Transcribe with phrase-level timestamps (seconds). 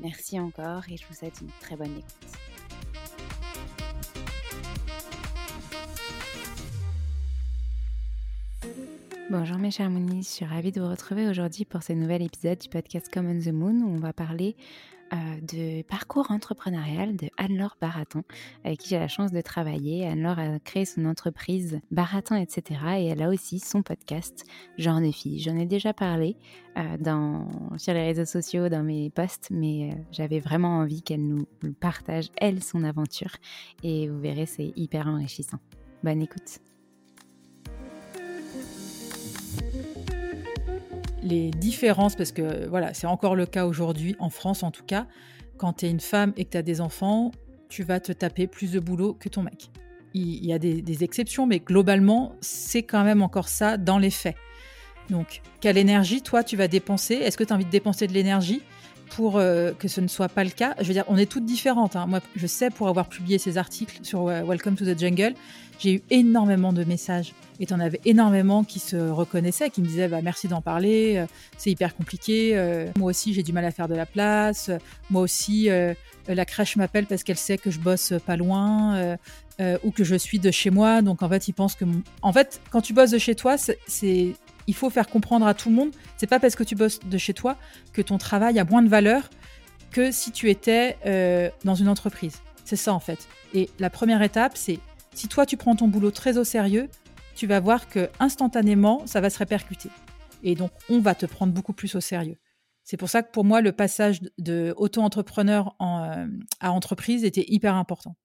[0.00, 2.36] Merci encore et je vous souhaite une très bonne écoute.
[9.28, 12.58] Bonjour mes chers Moonies, je suis ravie de vous retrouver aujourd'hui pour ce nouvel épisode
[12.58, 14.54] du podcast Common the Moon où on va parler
[15.12, 18.22] de parcours entrepreneurial de Anne-Laure Baraton,
[18.64, 20.06] avec qui j'ai la chance de travailler.
[20.06, 22.80] Anne-Laure a créé son entreprise Baraton, etc.
[22.98, 24.44] Et elle a aussi son podcast
[24.78, 25.40] Genre de fille.
[25.40, 26.36] J'en ai déjà parlé
[26.76, 31.26] euh, dans, sur les réseaux sociaux, dans mes posts, mais euh, j'avais vraiment envie qu'elle
[31.26, 31.46] nous
[31.80, 33.36] partage, elle, son aventure.
[33.82, 35.58] Et vous verrez, c'est hyper enrichissant.
[36.02, 36.65] Bonne écoute.
[41.26, 45.06] Les différences, parce que voilà, c'est encore le cas aujourd'hui, en France en tout cas,
[45.56, 47.32] quand tu es une femme et que tu as des enfants,
[47.68, 49.70] tu vas te taper plus de boulot que ton mec.
[50.14, 54.10] Il y a des, des exceptions, mais globalement, c'est quand même encore ça dans les
[54.10, 54.36] faits.
[55.10, 57.14] Donc, quelle énergie, toi, tu vas dépenser?
[57.14, 58.62] Est-ce que tu as envie de dépenser de l'énergie?
[59.10, 61.44] Pour euh, que ce ne soit pas le cas Je veux dire, on est toutes
[61.44, 61.96] différentes.
[61.96, 62.06] hein.
[62.06, 65.34] Moi, je sais, pour avoir publié ces articles sur euh, Welcome to the Jungle,
[65.78, 67.32] j'ai eu énormément de messages.
[67.60, 71.26] Et t'en avais énormément qui se reconnaissaient, qui me disaient bah, merci d'en parler, euh,
[71.56, 72.54] c'est hyper compliqué.
[72.96, 74.70] moi aussi, j'ai du mal à faire de la place.
[75.10, 75.68] moi aussi,
[76.28, 79.16] la crèche m'appelle parce qu'elle sait que je bosse pas loin
[79.84, 81.02] ou que je suis de chez moi.
[81.02, 81.84] Donc en fait, ils pensent que.
[82.22, 84.34] En fait, quand tu bosses de chez toi, c'est
[84.66, 85.90] il faut faire comprendre à tout le monde.
[86.16, 87.56] C'est pas parce que tu bosses de chez toi
[87.92, 89.28] que ton travail a moins de valeur
[89.90, 92.42] que si tu étais euh, dans une entreprise.
[92.64, 93.28] C'est ça en fait.
[93.54, 94.80] Et la première étape, c'est
[95.14, 96.88] si toi tu prends ton boulot très au sérieux,
[97.34, 99.90] tu vas voir que instantanément ça va se répercuter.
[100.42, 102.36] Et donc on va te prendre beaucoup plus au sérieux.
[102.82, 106.26] C'est pour ça que pour moi le passage de auto-entrepreneur en, euh,
[106.60, 108.16] à entreprise était hyper important.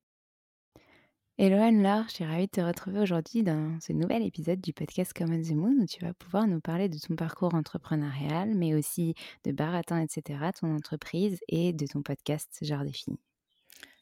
[1.38, 5.14] Hello Anne-Laure, je suis ravie de te retrouver aujourd'hui dans ce nouvel épisode du podcast
[5.14, 9.16] Common the Moon où tu vas pouvoir nous parler de ton parcours entrepreneurial, mais aussi
[9.46, 13.18] de Baratin, etc., ton entreprise et de ton podcast Genre des filles.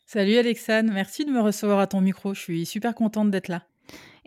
[0.05, 2.33] Salut Alexane, merci de me recevoir à ton micro.
[2.33, 3.63] Je suis super contente d'être là.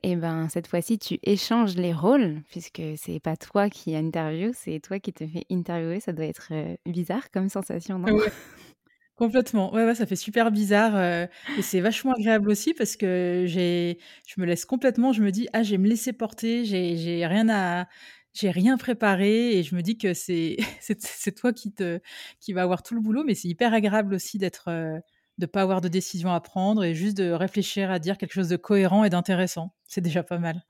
[0.04, 4.80] Et ben cette fois-ci, tu échanges les rôles puisque c'est pas toi qui interview, c'est
[4.80, 6.00] toi qui te fais interviewer.
[6.00, 6.52] Ça doit être
[6.86, 8.16] bizarre comme sensation, non?
[9.22, 9.72] Complètement.
[9.72, 11.00] Ouais, ça fait super bizarre
[11.56, 15.12] et c'est vachement agréable aussi parce que j'ai, je me laisse complètement.
[15.12, 16.64] Je me dis ah, je vais me laisser porter.
[16.64, 17.86] J'ai, j'ai rien à,
[18.32, 22.00] j'ai rien préparé et je me dis que c'est, c'est, toi qui te,
[22.40, 24.68] qui va avoir tout le boulot, mais c'est hyper agréable aussi d'être
[25.38, 28.48] de pas avoir de décision à prendre et juste de réfléchir à dire quelque chose
[28.48, 29.72] de cohérent et d'intéressant.
[29.86, 30.64] C'est déjà pas mal.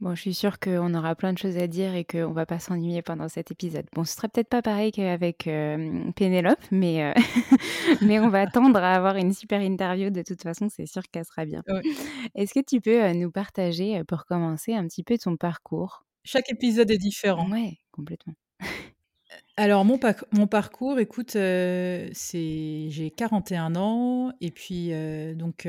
[0.00, 2.58] Bon, je suis sûre qu'on aura plein de choses à dire et qu'on va pas
[2.58, 3.86] s'ennuyer pendant cet épisode.
[3.94, 7.12] Bon, ce sera peut-être pas pareil qu'avec euh, Pénélope, mais, euh,
[8.02, 10.10] mais on va attendre à avoir une super interview.
[10.10, 11.62] De toute façon, c'est sûr qu'elle sera bien.
[12.34, 16.04] Est-ce que tu peux euh, nous partager, pour commencer, un petit peu ton parcours?
[16.24, 17.48] Chaque épisode est différent.
[17.48, 18.34] Ouais, complètement.
[19.56, 20.00] Alors mon,
[20.32, 24.90] mon parcours, écoute, c'est j'ai 41 ans et puis
[25.34, 25.66] donc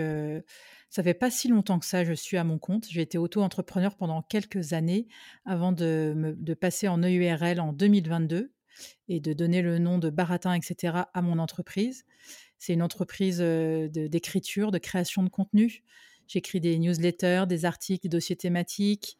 [0.96, 2.88] ça fait pas si longtemps que ça, je suis à mon compte.
[2.90, 5.10] J'ai été auto-entrepreneur pendant quelques années
[5.44, 8.54] avant de, passer en EURL en 2022
[9.10, 11.00] et de donner le nom de Baratin, etc.
[11.14, 12.06] à mon entreprise.
[12.60, 15.84] C'est une entreprise d'écriture, de, création de contenu.
[16.28, 19.18] J'écris des newsletters, des articles, des dossiers thématiques.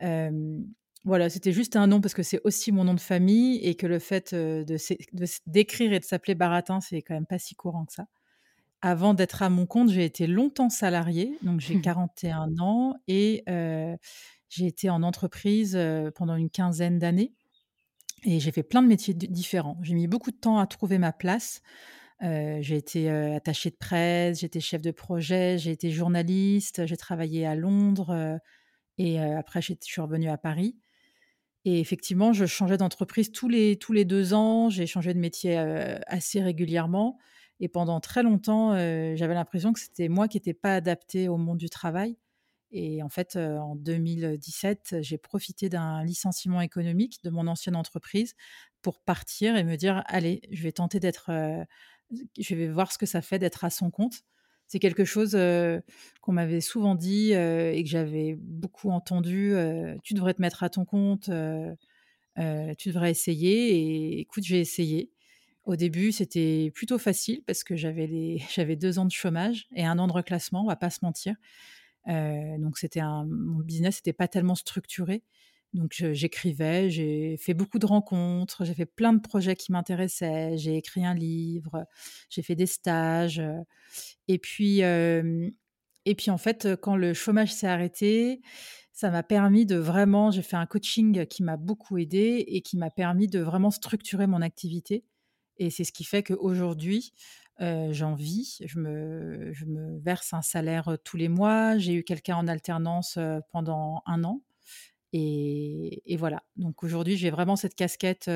[0.00, 3.86] Voilà, c'était juste un nom parce que c'est aussi mon nom de famille et que
[3.86, 4.64] le fait de
[5.46, 8.06] d'écrire et de s'appeler Baratin, c'est quand même pas si courant que ça.
[8.82, 12.60] Avant d'être à mon compte, j'ai été longtemps salariée, donc j'ai 41 mmh.
[12.60, 13.44] ans et
[14.48, 15.78] j'ai été en entreprise
[16.14, 17.34] pendant une quinzaine d'années
[18.24, 19.78] et j'ai fait plein de métiers différents.
[19.82, 21.62] J'ai mis beaucoup de temps à trouver ma place.
[22.20, 27.54] j'ai été attachée de presse, j'étais chef de projet, j'ai été journaliste, j'ai travaillé à
[27.54, 28.38] Londres
[28.98, 30.76] et après je suis revenue à Paris.
[31.66, 34.70] Et effectivement, je changeais d'entreprise tous les, tous les deux ans.
[34.70, 35.56] J'ai changé de métier
[36.06, 37.18] assez régulièrement.
[37.60, 41.58] Et pendant très longtemps, j'avais l'impression que c'était moi qui n'étais pas adaptée au monde
[41.58, 42.16] du travail.
[42.72, 48.34] Et en fait, en 2017, j'ai profité d'un licenciement économique de mon ancienne entreprise
[48.80, 51.30] pour partir et me dire, allez, je vais tenter d'être,
[52.38, 54.22] je vais voir ce que ça fait d'être à son compte.
[54.68, 55.36] C'est quelque chose
[56.20, 59.52] qu'on m'avait souvent dit et que j'avais beaucoup entendu.
[60.04, 63.74] tu devrais te mettre à ton compte, tu devrais essayer.
[63.74, 65.10] Et écoute, j'ai essayé.
[65.64, 70.06] Au début, c'était plutôt facile parce que j'avais deux ans de chômage et un an
[70.06, 71.36] de reclassement, on va pas se mentir.
[72.06, 75.22] donc c'était mon business n'était pas tellement structuré.
[75.72, 80.76] Donc j'écrivais, j'ai fait beaucoup de rencontres, j'ai fait plein de projets qui m'intéressaient, j'ai
[80.76, 81.86] écrit un livre,
[82.28, 83.40] j'ai fait des stages.
[84.26, 88.40] Et puis, et puis en fait, quand le chômage s'est arrêté,
[88.92, 92.76] ça m'a permis de vraiment, j'ai fait un coaching qui m'a beaucoup aidé et qui
[92.76, 95.04] m'a permis de vraiment structurer mon activité.
[95.60, 97.12] Et c'est ce qui fait qu'aujourd'hui,
[97.60, 98.62] j'en vis.
[98.64, 101.76] Je me, je me verse un salaire tous les mois.
[101.76, 103.18] J'ai eu quelqu'un en alternance
[103.52, 104.40] pendant un an.
[105.12, 106.42] Et, voilà.
[106.56, 108.30] Donc aujourd'hui, j'ai vraiment cette casquette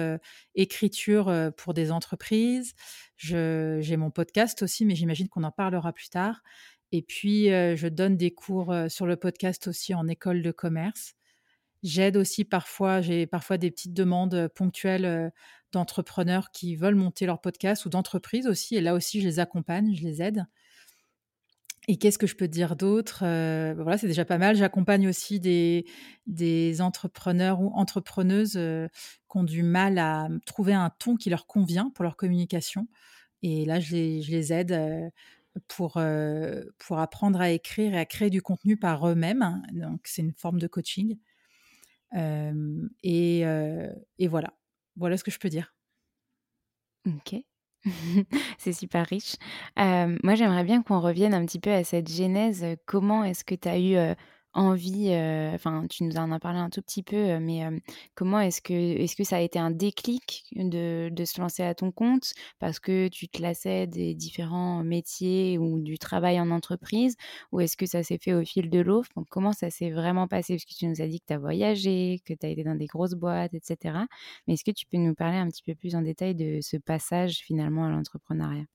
[0.54, 2.74] écriture pour des entreprises.
[3.16, 6.42] J'ai mon podcast aussi, mais j'imagine qu'on en parlera plus tard.
[6.92, 11.14] Et puis, je donne des cours sur le podcast aussi en école de commerce.
[11.82, 15.32] J'aide aussi parfois, j'ai parfois des petites demandes ponctuelles
[15.74, 18.76] d'entrepreneurs qui veulent monter leur podcast ou d'entreprises aussi.
[18.76, 20.46] Et là aussi, je les accompagne, je les aide.
[21.86, 24.56] Et qu'est-ce que je peux dire d'autre euh, bah, Voilà, c'est déjà pas mal.
[24.56, 25.84] J'accompagne aussi des,
[26.26, 28.88] des entrepreneurs ou entrepreneuses euh,
[29.30, 32.88] qui ont du mal à trouver un ton qui leur convient pour leur communication.
[33.42, 35.10] Et là, je les, je les aide euh,
[35.68, 36.00] pour,
[36.78, 39.62] pour apprendre à écrire et à créer du contenu par eux-mêmes.
[39.72, 41.18] Donc, c'est une forme de coaching.
[42.12, 44.54] Et, et voilà.
[44.96, 45.74] Voilà ce que je peux dire.
[47.06, 47.36] Ok.
[48.58, 49.36] C'est super riche.
[49.76, 52.64] moi, j'aimerais bien qu'on revienne un petit peu à cette genèse.
[52.86, 53.96] Comment est-ce que tu as eu,
[54.54, 55.10] envie,
[55.54, 57.62] enfin, tu nous en as parlé un tout petit peu, mais
[58.14, 61.74] comment est-ce que, est-ce que ça a été un déclic de, de, se lancer à
[61.74, 62.32] ton compte?
[62.58, 67.16] Parce que tu te lassais des différents métiers ou du travail en entreprise
[67.52, 69.02] ou est-ce que ça s'est fait au fil de l'eau?
[69.30, 70.54] Comment ça s'est vraiment passé?
[70.54, 72.74] Parce que tu nous as dit que tu as voyagé, que tu as été dans
[72.76, 74.06] des grosses boîtes, etc.
[74.46, 76.76] Mais est-ce que tu peux nous parler un petit peu plus en détail de ce
[76.76, 78.73] passage finalement à l'entrepreneuriat?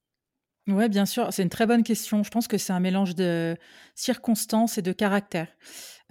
[0.69, 2.23] Oui, bien sûr, c'est une très bonne question.
[2.23, 3.57] Je pense que c'est un mélange de
[3.95, 5.47] circonstances et de caractère.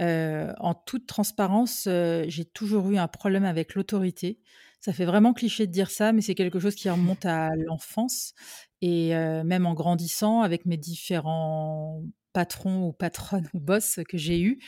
[0.01, 4.41] Euh, en toute transparence, euh, j'ai toujours eu un problème avec l'autorité.
[4.81, 8.35] Ça fait vraiment cliché de dire ça, mais c'est quelque chose qui remonte à l'enfance
[8.81, 14.41] et euh, même en grandissant avec mes différents patrons ou patronnes ou boss que j'ai
[14.41, 14.61] eus,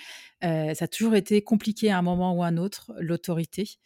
[0.43, 3.79] ça a toujours été compliqué à un moment ou à un autre, l'autorité.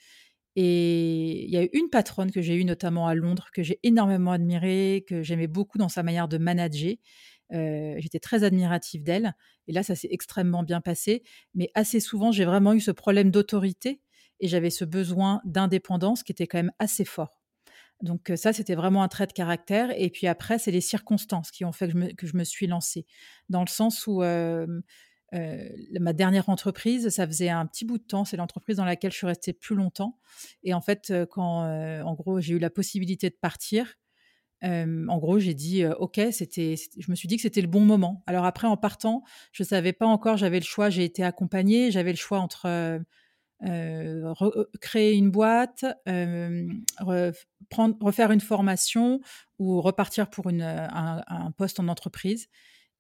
[0.57, 4.33] Et il y a une patronne que j'ai eue notamment à Londres, que j'ai énormément
[4.33, 6.95] admirée, que j'aimais beaucoup dans sa manière de manager.
[7.51, 9.35] J'étais très admirative d'elle.
[9.67, 11.23] Et là, ça s'est extrêmement bien passé.
[11.55, 14.01] Mais assez souvent, j'ai vraiment eu ce problème d'autorité
[14.41, 17.41] et j'avais ce besoin d'indépendance qui était quand même assez fort.
[18.03, 19.91] Donc ça, c'était vraiment un trait de caractère.
[19.97, 23.07] Et puis après, c'est les circonstances qui ont fait que je me, suis lancée.
[23.49, 24.23] Dans le sens où
[26.01, 28.25] ma dernière entreprise, ça faisait un petit bout de temps.
[28.25, 30.19] C'est l'entreprise dans laquelle je suis restée plus longtemps.
[30.63, 31.65] Et en fait, quand,
[32.03, 33.95] en gros, j'ai eu la possibilité de partir,
[34.63, 38.23] en gros, j'ai dit OK, c'était, je me suis dit que c'était le bon moment.
[38.27, 39.23] Alors après, en partant,
[39.53, 43.03] je ne savais pas encore, j'avais le choix, j'ai été accompagnée, j'avais le choix entre
[44.81, 45.85] créer une boîte,
[46.91, 49.21] refaire une formation
[49.59, 52.49] ou repartir pour une, un, poste en entreprise.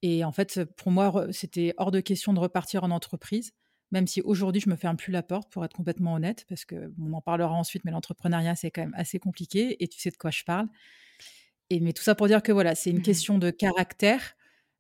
[0.06, 3.52] Et en fait, pour moi, c'était hors de question de repartir en entreprise,
[3.90, 6.92] même si aujourd'hui, je me ferme plus la porte, pour être complètement honnête, parce que
[7.00, 10.18] on en parlera ensuite, mais l'entrepreneuriat, c'est quand même assez compliqué, et tu sais de
[10.18, 10.68] quoi je parle.
[11.70, 14.36] Et mais tout ça pour dire que voilà, c'est une mmh question de caractère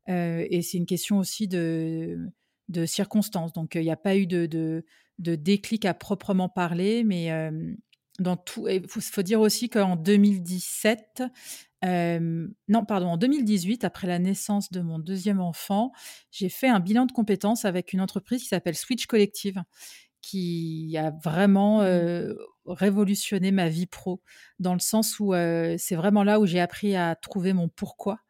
[0.06, 2.30] et c'est une question aussi de,
[2.68, 3.54] de circonstances.
[3.54, 4.84] Donc il n'y a pas eu de, de,
[5.20, 7.30] de, déclic à proprement parler, mais
[8.18, 8.68] dans tout.
[8.68, 11.22] Il faut, dire aussi qu'en 2017,
[11.84, 15.92] non, pardon, en 2018, après la naissance de mon deuxième enfant,
[16.30, 19.62] j'ai fait un bilan de compétences avec une entreprise qui s'appelle Switch Collective
[20.22, 22.34] qui a vraiment mmh
[22.66, 24.22] révolutionné ma vie pro,
[24.58, 25.34] dans le sens où
[25.76, 28.20] c'est vraiment là où j'ai appris à trouver mon pourquoi,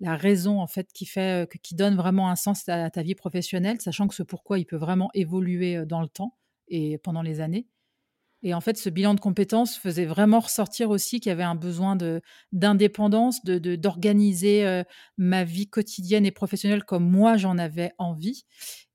[0.00, 3.80] la raison en fait qui fait, qui donne vraiment un sens à ta vie professionnelle,
[3.80, 6.36] sachant que ce pourquoi il peut vraiment évoluer dans le temps
[6.68, 7.68] et pendant les années.
[8.44, 11.54] Et en fait, ce bilan de compétences faisait vraiment ressortir aussi qu'il y avait un
[11.54, 11.96] besoin
[12.52, 14.82] d'indépendance, de, d'organiser
[15.16, 18.44] ma vie quotidienne et professionnelle comme moi j'en avais envie.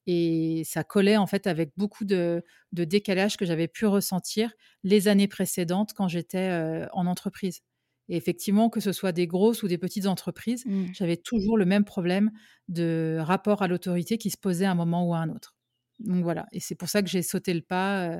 [0.05, 4.53] Et ça collait en fait avec beaucoup de, décalage que j'avais pu ressentir
[4.83, 7.61] les années précédentes quand j'étais en entreprise.
[8.07, 10.85] Et effectivement, que ce soit des grosses ou des petites entreprises, mmh.
[10.93, 12.31] j'avais toujours le même problème
[12.67, 15.55] de rapport à l'autorité qui se posait à un moment ou à un autre.
[15.99, 18.19] Donc voilà, et c'est pour ça que j'ai sauté le pas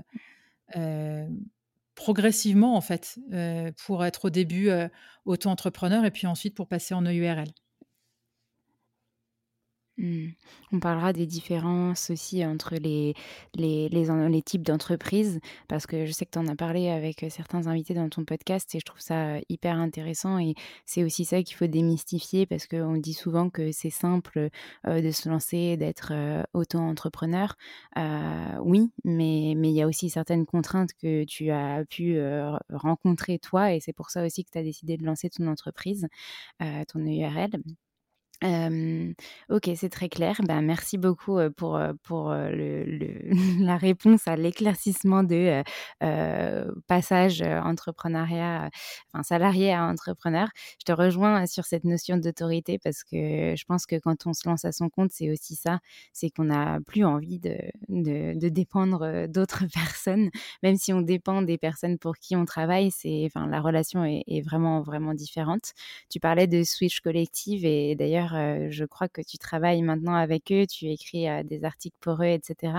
[1.96, 3.20] progressivement en fait,
[3.86, 4.70] pour être au début
[5.26, 7.52] auto-entrepreneur et puis ensuite pour passer en EURL.
[10.00, 10.30] Mmh.
[10.72, 13.14] On parlera des différences aussi entre les,
[14.46, 18.08] types d'entreprises, parce que je sais que tu en as parlé avec certains invités dans
[18.08, 20.40] ton podcast et je trouve ça hyper intéressant.
[20.40, 24.50] Et c'est aussi ça qu'il faut démystifier, parce qu'on dit souvent que c'est simple
[24.88, 26.14] de se lancer, d'être
[26.54, 27.58] auto-entrepreneur.
[28.64, 32.18] oui, mais il y a aussi certaines contraintes que tu as pu
[32.70, 36.08] rencontrer toi, et c'est pour ça aussi que tu as décidé de lancer ton entreprise,
[36.88, 37.62] ton URL
[38.42, 40.40] ok, c'est très clair.
[40.48, 42.30] Ben, merci beaucoup pour, pour
[43.60, 45.64] la réponse à l'éclaircissement de
[46.88, 48.70] passage entrepreneuriat,
[49.14, 50.50] enfin salarié à entrepreneur.
[50.80, 54.48] Je te rejoins sur cette notion d'autorité parce que je pense que quand on se
[54.48, 55.80] lance à son compte, c'est aussi ça,
[56.14, 57.58] c'est qu'on n'a plus envie de,
[57.90, 60.30] de, de dépendre d'autres personnes,
[60.64, 62.92] même si on dépend des personnes pour qui on travaille.
[62.92, 65.74] C'est, enfin, la relation est, est vraiment vraiment différente.
[66.10, 70.66] Tu parlais de switch collective et d'ailleurs je crois que tu travailles maintenant avec eux,
[70.68, 72.74] tu écris des articles pour eux, etc.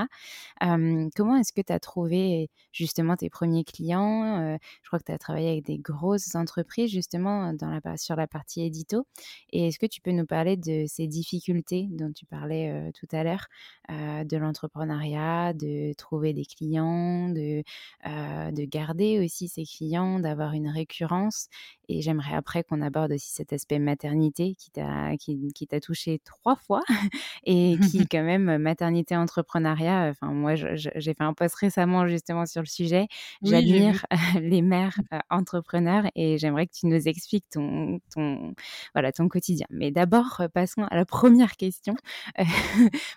[0.61, 5.19] comment est-ce que tu as trouvé justement tes premiers clients Je crois que tu as
[5.19, 7.53] travaillé avec des grosses entreprises justement
[7.97, 9.07] sur la partie édito.
[9.51, 13.25] Et est-ce que tu peux nous parler de ces difficultés dont tu parlais tout à
[13.25, 13.47] l'heure,
[13.89, 17.63] de l'entrepreneuriat, de trouver des clients, de,
[18.05, 21.49] de garder aussi ces clients, d'avoir une récurrence
[21.91, 26.21] et j'aimerais après qu'on aborde aussi cet aspect maternité qui t'a qui, qui t'a touché
[26.25, 26.83] trois fois
[27.45, 30.09] et qui quand même maternité entrepreneuriat.
[30.11, 33.09] Enfin moi j'ai fait un post récemment justement sur le sujet.
[33.43, 34.07] J'admire
[34.41, 34.97] les mères
[35.31, 38.55] entrepreneurs et j'aimerais que tu nous expliques ton ton
[38.95, 39.67] voilà ton quotidien.
[39.71, 41.95] Mais d'abord passons à la première question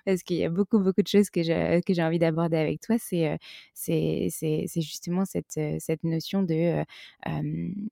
[0.05, 2.81] parce qu'il y a beaucoup beaucoup de choses que j'ai que j'ai envie d'aborder avec
[2.81, 2.95] toi.
[2.97, 3.37] C'est
[3.75, 6.83] c'est c'est justement cette cette notion de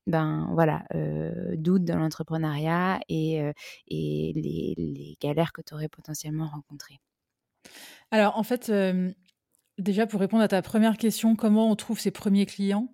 [0.07, 0.70] ben voilà
[1.55, 3.41] doute dans l'entrepreneuriat et,
[3.87, 6.99] et les, galères que tu aurais potentiellement rencontrées?
[8.11, 8.71] Alors, en fait,
[9.77, 12.89] déjà pour répondre à ta première question, comment on trouve ses premiers clients?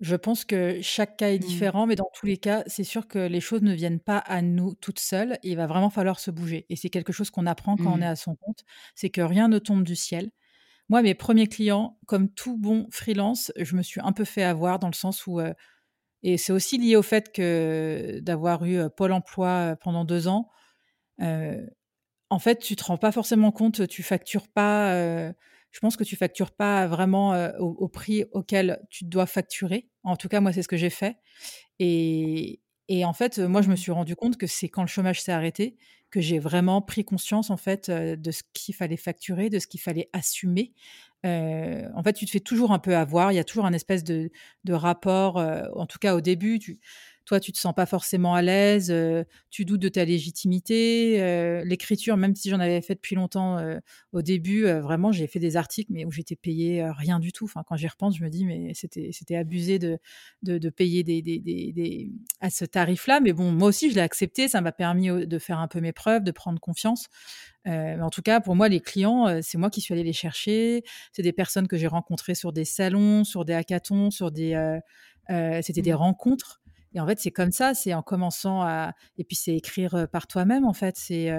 [0.00, 1.46] Je pense que chaque cas est mmh.
[1.46, 4.42] différent, mais dans tous les cas, c'est sûr que les choses ne viennent pas à
[4.42, 5.38] nous toutes seules.
[5.42, 6.66] il va vraiment falloir se bouger.
[6.68, 8.12] Et c'est quelque chose qu'on apprend quand on est mmh.
[8.12, 10.30] à son compte, c'est que rien ne tombe du ciel.
[10.88, 14.78] Moi, mes premiers clients, comme tout bon freelance, je me suis un peu fait avoir
[14.78, 15.40] dans le sens où
[16.22, 20.50] et c'est aussi lié au fait que d'avoir eu Pôle emploi pendant deux ans,
[21.18, 24.92] en fait, tu te rends pas forcément compte, tu factures pas,
[25.70, 29.88] je pense que tu factures pas vraiment au, prix auquel tu dois facturer.
[30.02, 31.16] En tout cas, moi, c'est ce que j'ai fait.
[31.78, 35.20] Et, Et en fait, moi, je me suis rendu compte que c'est quand le chômage
[35.20, 35.76] s'est arrêté
[36.10, 39.80] que j'ai vraiment pris conscience en fait de ce qu'il fallait facturer, de ce qu'il
[39.80, 40.72] fallait assumer.
[41.22, 43.30] en fait, tu te fais toujours un peu avoir.
[43.30, 44.30] Il y a toujours un espèce de,
[44.70, 45.36] rapport.
[45.36, 46.58] en tout cas, au début,
[47.28, 48.94] toi, tu te sens pas forcément à l'aise,
[49.50, 51.62] tu doutes de ta légitimité.
[51.62, 53.58] L'écriture, même si j'en avais fait depuis longtemps
[54.12, 57.44] au début, vraiment, j'ai fait des articles, mais où j'étais payé rien du tout.
[57.44, 59.98] Enfin, quand j'y repense, je me dis, mais c'était, c'était abusé de,
[60.42, 63.20] de, payer des, des, des, à ce tarif-là.
[63.20, 64.48] Mais bon, moi aussi, je l'ai accepté.
[64.48, 67.08] Ça m'a permis de faire un peu mes preuves, de prendre confiance.
[67.66, 70.82] en tout cas, pour moi, les clients, c'est moi qui suis allée les chercher.
[71.12, 74.78] C'est des personnes que j'ai rencontrées sur des salons, sur des hackathons, sur des,
[75.60, 75.96] c'était des mmh.
[75.96, 76.62] rencontres.
[76.98, 78.92] Et en fait, c'est comme ça, c'est en commençant à.
[79.18, 80.96] Et puis, c'est écrire par toi-même, en fait.
[80.96, 81.30] C'est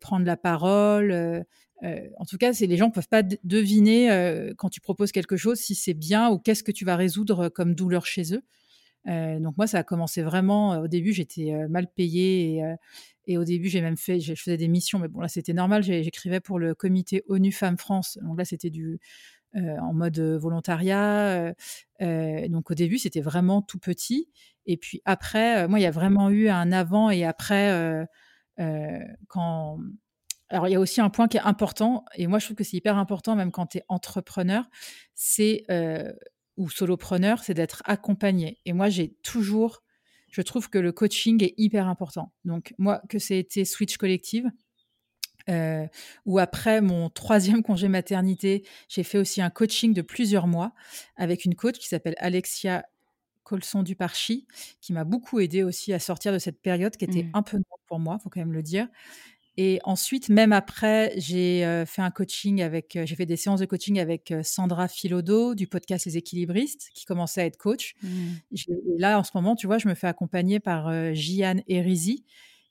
[0.00, 1.12] prendre la parole.
[1.82, 5.76] en tout cas, les gens ne peuvent pas deviner quand tu proposes quelque chose si
[5.76, 8.42] c'est bien ou qu'est-ce que tu vas résoudre comme douleur chez eux.
[9.06, 10.80] donc moi, ça a commencé vraiment.
[10.80, 12.74] Au début, j'étais mal payée et,
[13.28, 15.84] et, au début, j'ai même fait, je faisais des missions, mais bon là, c'était normal.
[15.84, 18.18] J'écrivais pour le comité ONU Femmes France.
[18.22, 18.98] Donc là, c'était du
[19.54, 21.52] en mode volontariat.
[22.00, 24.28] donc au début, c'était vraiment tout petit.
[24.66, 28.06] Et puis après, moi, il y a vraiment eu un avant et après
[29.28, 29.78] quand.
[30.50, 32.64] Alors, il y a aussi un point qui est important, et moi, je trouve que
[32.64, 34.68] c'est hyper important, même quand tu es entrepreneur,
[35.14, 35.64] c'est,
[36.56, 38.60] ou solopreneur, c'est d'être accompagné.
[38.64, 39.82] Et moi, j'ai toujours,
[40.30, 42.32] je trouve que le coaching est hyper important.
[42.44, 44.48] Donc, moi, que été Switch Collective,
[45.48, 45.86] euh,
[46.24, 50.72] ou après mon troisième congé maternité, j'ai fait aussi un coaching de plusieurs mois
[51.16, 52.84] avec une coach qui s'appelle Alexia
[53.42, 54.46] Colson Duparchi,
[54.80, 57.30] qui m'a beaucoup aidé aussi à sortir de cette période qui était mmh.
[57.34, 58.88] un peu longue pour moi, faut quand même le dire.
[59.56, 63.60] Et ensuite, même après, j'ai euh, fait un coaching avec, euh, j'ai fait des séances
[63.60, 67.94] de coaching avec Sandra Filodo du podcast Les Équilibristes, qui commençait à être coach.
[68.02, 68.08] Mmh.
[68.50, 72.24] Et là, en ce moment, tu vois, je me fais accompagner par Jiane Erizi,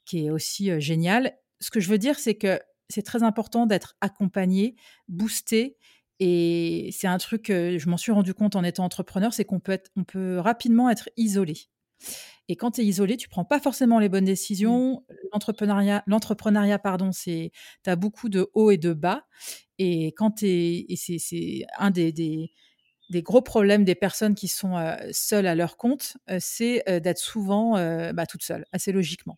[0.06, 3.96] qui est aussi géniale ce que je veux dire, c'est que c'est très important d'être
[4.02, 4.76] accompagné,
[5.08, 5.78] boosté.
[6.20, 9.60] Et c'est un truc que je m'en suis rendu compte en étant entrepreneur, c'est qu'on
[9.60, 11.56] peut, on peut rapidement être isolé.
[12.50, 15.06] Et quand tu es isolé, tu prends pas forcément les bonnes décisions.
[15.10, 15.16] Mmh.
[15.32, 17.52] L'entrepreneuriat, l'entrepreneuriat, pardon, c'est
[17.84, 19.26] tu as beaucoup de hauts et de bas.
[19.80, 22.52] Et quand et c'est un des, des,
[23.22, 24.76] gros problèmes des personnes qui sont
[25.12, 27.74] seules à leur compte, c'est d'être souvent
[28.14, 29.38] bah, toute seule, assez logiquement.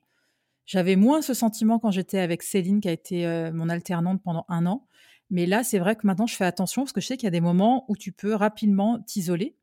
[0.66, 4.46] J'avais moins ce sentiment quand j'étais avec Céline, qui a été euh, mon alternante pendant
[4.50, 4.88] un an.
[5.30, 7.28] Mais là, c'est vrai que maintenant, je fais attention parce que je sais qu'il y
[7.28, 9.56] a des moments où tu peux rapidement t'isoler.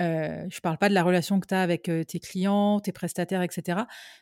[0.00, 2.80] Euh, je ne parle pas de la relation que tu as avec euh, tes clients,
[2.80, 3.80] tes prestataires, etc.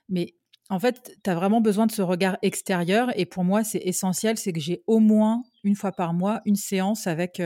[0.09, 0.35] Mais
[0.71, 3.11] en fait, tu as vraiment besoin de ce regard extérieur.
[3.19, 6.57] Et pour moi, c'est essentiel, c'est que j'ai au moins une fois par mois une
[6.57, 7.41] séance avec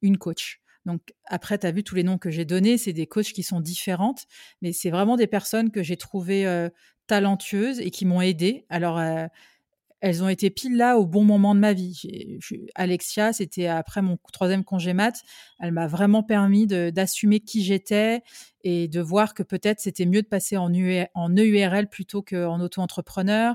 [0.00, 0.60] une coach.
[0.86, 3.42] Donc après, tu as vu tous les noms que j'ai donnés, c'est des coachs qui
[3.42, 4.26] sont différentes,
[4.62, 6.68] mais c'est vraiment des personnes que j'ai trouvées
[7.06, 8.66] talentueuses et qui m'ont aidée.
[8.68, 9.00] Alors,
[10.00, 12.38] elles ont été pile là au bon moment de ma vie.
[12.74, 15.22] Alexia, c'était après mon troisième congé mat.
[15.58, 18.22] Elle m'a vraiment permis d'assumer qui j'étais
[18.62, 23.54] et de voir que peut-être c'était mieux de passer en, EURL plutôt qu'en auto-entrepreneur.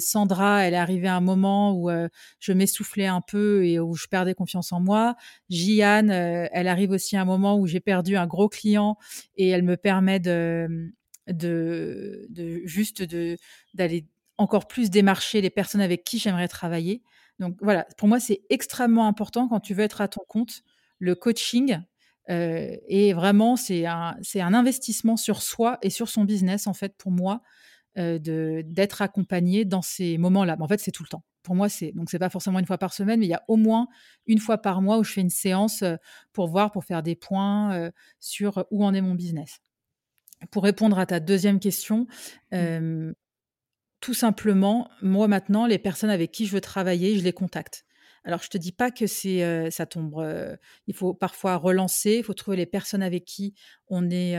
[0.00, 1.90] Sandra, elle est arrivée à un moment où
[2.38, 5.16] je m'essoufflais un peu et où je perdais confiance en moi.
[5.48, 8.98] Jiane, elle arrive aussi à un moment où j'ai perdu un gros client
[9.36, 10.92] et elle me permet de,
[11.28, 12.28] de,
[12.64, 13.02] juste
[13.74, 17.02] d'aller encore plus démarcher les personnes avec qui j'aimerais travailler.
[17.38, 20.62] Donc voilà, pour moi, c'est extrêmement important quand tu veux être à ton compte.
[20.98, 21.80] Le coaching,
[22.30, 26.94] euh, et vraiment, c'est un, un investissement sur soi et sur son business, en fait,
[26.96, 27.42] pour moi,
[27.96, 28.18] euh,
[28.64, 30.56] d'être accompagné dans ces moments-là.
[30.60, 31.24] en fait, c'est tout le temps.
[31.42, 33.42] Pour moi, c'est donc c'est pas forcément une fois par semaine, mais il y a
[33.48, 33.88] au moins
[34.26, 35.96] une fois par mois où je fais une séance euh,
[36.32, 39.60] pour voir, pour faire des points sur où en est mon business.
[40.50, 42.06] Pour répondre à ta deuxième question,
[42.52, 43.12] mmh.
[44.00, 47.84] tout simplement, moi maintenant, les personnes avec qui je veux travailler, je les contacte.
[48.24, 50.14] Alors, je te dis pas que c'est ça tombe.
[50.86, 53.54] il faut parfois relancer, il faut trouver les personnes avec qui
[53.88, 54.36] on est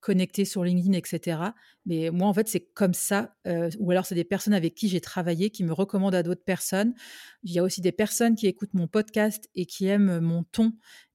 [0.00, 1.38] connecté sur LinkedIn, etc.
[1.84, 3.34] Mais moi, en fait, c'est comme ça.
[3.78, 6.94] ou alors, c'est des personnes avec qui j'ai travaillé qui me recommandent à d'autres personnes.
[7.42, 10.72] Il y a aussi des personnes qui écoutent mon podcast et qui aiment mon ton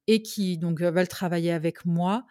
[0.07, 2.27] et qui donc veulent travailler avec moi.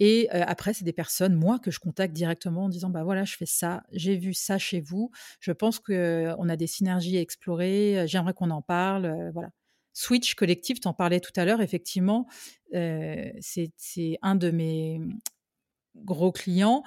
[0.00, 3.36] Et après, c'est des personnes, moi, que je contacte directement en disant, bah voilà, je
[3.36, 8.04] fais ça, j'ai vu ça chez vous, je pense qu'on a des synergies à explorer,
[8.06, 9.50] j'aimerais qu'on en parle, voilà.
[9.94, 12.28] Switch Collective, t'en parlais tout à l'heure, effectivement,
[12.72, 15.00] c'est un de mes
[16.04, 16.84] gros clients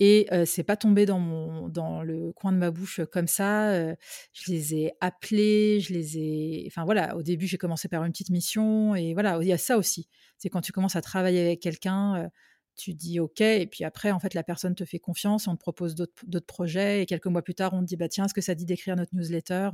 [0.00, 3.94] et c'est pas tombé dans mon dans le coin de ma bouche comme ça.
[4.32, 6.64] je les ai appelés, je les ai.
[6.66, 9.58] Enfin voilà, au début j'ai commencé par une petite mission et voilà, il y a
[9.58, 10.08] ça aussi.
[10.38, 12.30] C'est quand tu commences à travailler avec quelqu'un,
[12.76, 15.60] tu dis OK, et puis après, en fait, la personne te fait confiance, on te
[15.60, 18.40] propose d'autres projets, et quelques mois plus tard, on te dit, bah tiens, est-ce que
[18.40, 19.70] ça dit d'écrire notre newsletter?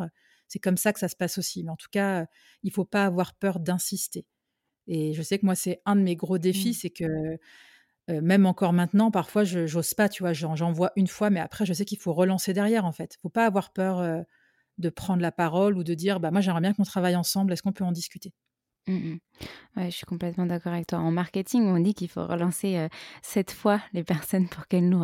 [0.48, 1.64] C'est comme ça que ça se passe aussi.
[1.64, 2.26] Mais en tout cas,
[2.62, 4.26] il faut pas avoir peur d'insister.
[4.86, 6.74] Et je sais que moi, c'est un de mes gros défis, mmh.
[6.74, 7.38] c'est que
[8.08, 11.64] même encore maintenant, parfois, je n'ose pas, tu vois, j'en vois une fois, mais après,
[11.64, 13.14] je sais qu'il faut relancer derrière, en fait.
[13.16, 14.24] Il faut pas avoir peur
[14.78, 17.62] de prendre la parole ou de dire, bah moi, j'aimerais bien qu'on travaille ensemble, est-ce
[17.62, 18.34] qu'on peut en discuter?
[18.86, 19.18] Mmh
[19.76, 20.98] ouais, je suis complètement d'accord avec toi.
[20.98, 22.88] En marketing, on dit qu'il faut relancer
[23.22, 25.02] sept fois les personnes pour qu'elles nous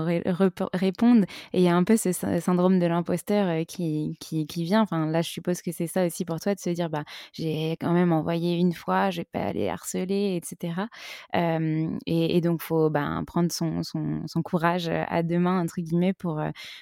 [0.74, 1.24] répondent.
[1.52, 4.82] Et il y a un peu ce syndrome de l'imposteur qui, qui, qui, vient.
[4.82, 7.72] Enfin, là, je suppose que c'est ça aussi pour toi de se dire, bah, j'ai
[7.80, 10.88] quand même envoyé une fois, je vais pas aller harceler, etc.
[11.34, 16.40] et, donc, faut bah, prendre son, son, courage à deux mains entre guillemets pour,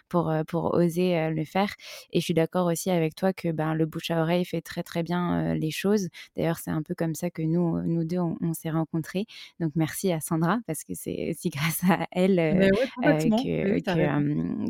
[0.08, 1.72] pour, pour oser le faire.
[2.12, 4.82] Et je suis d'accord aussi avec toi que ben, le bouche à oreille fait très
[4.82, 6.08] très bien les choses.
[6.36, 9.26] D'ailleurs, c'est un peu comme ça que nous, nous deux, on, s'est rencontrés.
[9.58, 12.68] Donc merci à Sandra parce que c'est aussi grâce à elle euh,
[13.04, 13.80] euh, que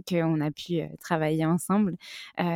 [0.08, 1.96] qu'on a pu euh, travailler ensemble.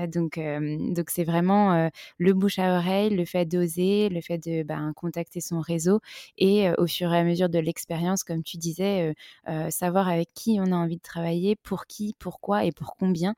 [0.09, 4.93] donc donc c'est vraiment le bouche à oreille, le fait d'oser, le fait de ben,
[4.95, 6.01] contacter son réseau
[6.37, 9.15] et au fur et à mesure de l'expérience, comme tu disais,
[9.71, 13.35] savoir avec qui on a envie de travailler, pour qui, pourquoi et pour combien,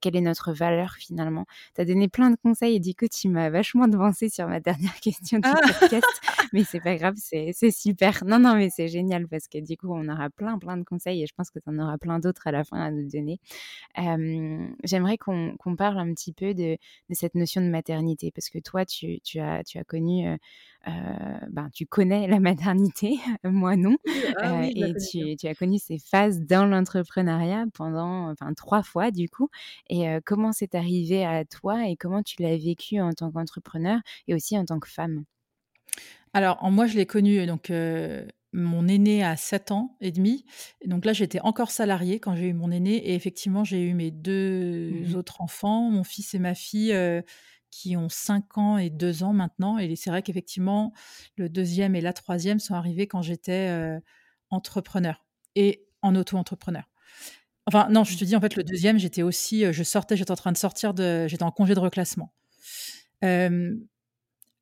[0.00, 1.46] quelle est notre valeur finalement.
[1.74, 4.60] Tu as donné plein de conseils et du coup tu m'as vachement devancé sur ma
[4.60, 5.40] dernière question
[6.52, 8.24] mais c'est pas grave, c'est super.
[8.24, 11.22] Non, non, mais c'est génial parce que du coup, on aura plein, plein de conseils
[11.22, 13.40] et je pense que tu en auras plein d'autres à la fin à nous donner.
[14.84, 16.76] J'aimerais qu'on parle un petit peu de,
[17.10, 20.28] de, cette notion de maternité parce que toi, tu, tu, as, tu as connu.
[20.86, 20.90] Euh,
[21.48, 23.96] ben, tu connais la maternité, moi non,
[24.36, 29.30] ah et tu, tu, as connu ces phases dans l'entrepreneuriat pendant, enfin trois fois du
[29.30, 29.48] coup.
[29.88, 34.34] Et comment c'est arrivé à toi et comment tu l'as vécu en tant qu'entrepreneur et
[34.34, 35.24] aussi en tant que femme?
[36.32, 37.70] Alors, moi, je l'ai connu, donc
[38.52, 40.44] mon aîné a 7 ans et demi.
[40.86, 42.96] Donc là, j'étais encore salariée quand j'ai eu mon aîné.
[42.96, 46.96] Et effectivement, j'ai eu mes deux mmh autres enfants, mon fils et ma fille,
[47.70, 49.78] qui ont 5 ans et 2 ans maintenant.
[49.78, 50.92] Et c'est vrai qu'effectivement,
[51.36, 53.98] le deuxième et la troisième sont arrivés quand j'étais
[54.50, 55.24] entrepreneur
[55.56, 56.88] et en auto-entrepreneur.
[57.66, 60.36] Enfin, non, je te dis, en fait, le deuxième, j'étais aussi, je sortais, j'étais en
[60.36, 62.32] train de sortir de, j'étais en congé de reclassement.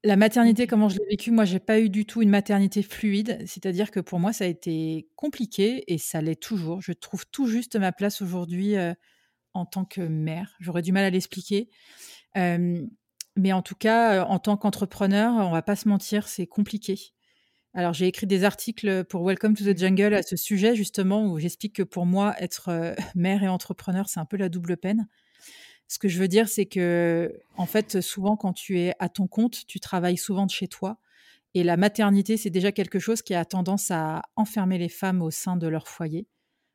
[0.04, 3.38] La maternité, comment je l'ai vécue, moi, j'ai pas eu du tout une maternité fluide.
[3.46, 6.80] C'est-à-dire que pour moi, ça a été compliqué et ça l'est toujours.
[6.82, 8.74] Je trouve tout juste ma place aujourd'hui
[9.54, 10.56] en tant que mère.
[10.58, 11.70] J'aurais du mal à l'expliquer.
[12.34, 17.12] mais en tout cas, en tant qu'entrepreneur, on va pas se mentir, c'est compliqué.
[17.74, 21.38] Alors, j'ai écrit des articles pour Welcome to the Jungle à ce sujet, justement, où
[21.38, 25.06] j'explique que pour moi, être mère et entrepreneur, c'est un peu la double peine.
[25.88, 29.26] Ce que je veux dire, c'est que, en fait, souvent, quand tu es à ton
[29.26, 30.98] compte, tu travailles souvent de chez toi.
[31.54, 35.30] Et la maternité, c'est déjà quelque chose qui a tendance à enfermer les femmes au
[35.30, 36.26] sein de leur foyer.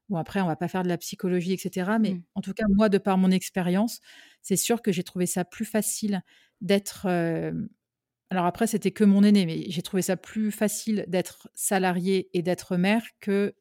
[0.10, 1.92] Bon, après, on va pas faire de la psychologie, etc.
[2.00, 2.24] Mais mmh.
[2.36, 4.00] en tout cas, moi, de par mon expérience,
[4.42, 6.22] c'est sûr que j'ai trouvé ça plus facile
[6.62, 7.08] d'être.
[8.30, 12.42] Alors après, c'était que mon aîné, mais j'ai trouvé ça plus facile d'être salarié et
[12.42, 13.56] d'être mère que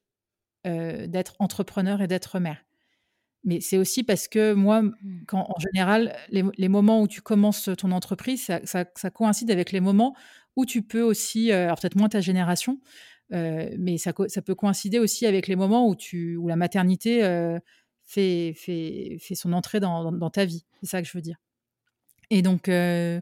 [0.64, 2.65] d'être entrepreneur et d'être mère.
[3.46, 4.92] Mais c'est aussi parce que moi, mmh.
[5.26, 10.14] quand, en général, les, moments où tu commences ton entreprise, ça, coïncide avec les moments
[10.56, 12.80] où tu peux aussi, euh, alors peut-être moins ta génération,
[13.32, 17.24] euh, mais ça, ça, peut coïncider aussi avec les moments où, tu, où la maternité
[17.24, 17.58] euh,
[18.04, 20.66] fait, fait, fait, son entrée dans, dans ta vie.
[20.80, 21.36] C'est ça que je veux dire.
[22.30, 23.20] Et donc, bah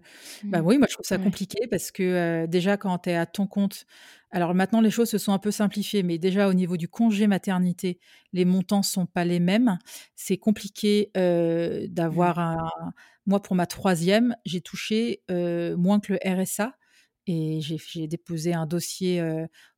[0.63, 0.67] mmh.
[0.67, 3.85] oui, moi je trouve ça compliqué parce que déjà quand tu es à ton compte,
[4.31, 7.27] alors maintenant les choses se sont un peu simplifiées, mais déjà au niveau du congé
[7.27, 7.99] maternité,
[8.33, 9.79] les montants sont pas les mêmes.
[10.17, 11.89] C'est compliqué mmh.
[11.89, 12.71] d'avoir un.
[13.27, 16.75] Moi pour ma troisième, j'ai touché moins que le RSA
[17.27, 19.23] et j'ai déposé un dossier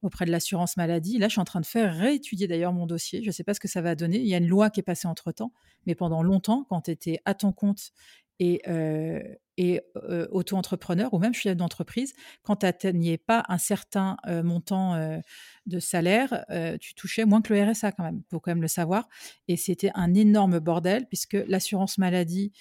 [0.03, 1.19] auprès de l'assurance maladie.
[1.19, 3.23] Là, je suis en train de faire réétudier d'ailleurs mon dossier.
[3.23, 4.19] Je ne sais pas ce que ça va donner.
[4.19, 5.53] Il y a une loi qui est passée entre temps,
[5.87, 7.93] mais pendant longtemps, quand tu étais à ton compte
[8.39, 9.81] et,
[10.31, 15.21] auto-entrepreneur ou même chef d'entreprise, quand tu n'atteignais pas un certain montant
[15.67, 16.45] de salaire,
[16.81, 19.09] tu touchais moins que le RSA quand même, faut quand même le savoir.
[19.49, 22.53] Et c'était un énorme bordel puisque l'assurance maladie,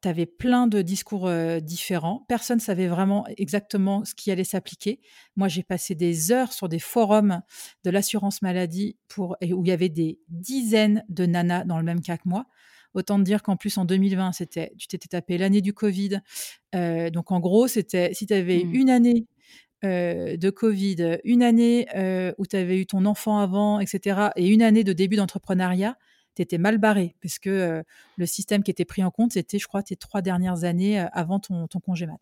[0.00, 1.28] tu avais plein de discours
[1.60, 2.24] différents.
[2.28, 5.00] Personne ne savait vraiment exactement ce qui allait s'appliquer.
[5.34, 7.42] Moi, j'ai passé des heures sur des forums
[7.82, 12.00] de l'assurance maladie pour, où il y avait des dizaines de nanas dans le même
[12.00, 12.46] cas que moi.
[12.94, 16.20] Autant te dire qu'en plus, en 2020, c'était, tu t'étais tapé l'année du Covid.
[16.74, 18.74] Euh, donc, en gros, c'était si tu avais mmh.
[18.74, 19.26] une année
[19.84, 24.48] euh, de Covid, une année euh, où tu avais eu ton enfant avant, etc., et
[24.48, 25.96] une année de début d'entrepreneuriat,
[26.34, 27.82] tu étais mal barré, parce que
[28.16, 31.40] le système qui était pris en compte, c'était, je crois, tes trois dernières années avant
[31.40, 32.20] ton, ton congé mat.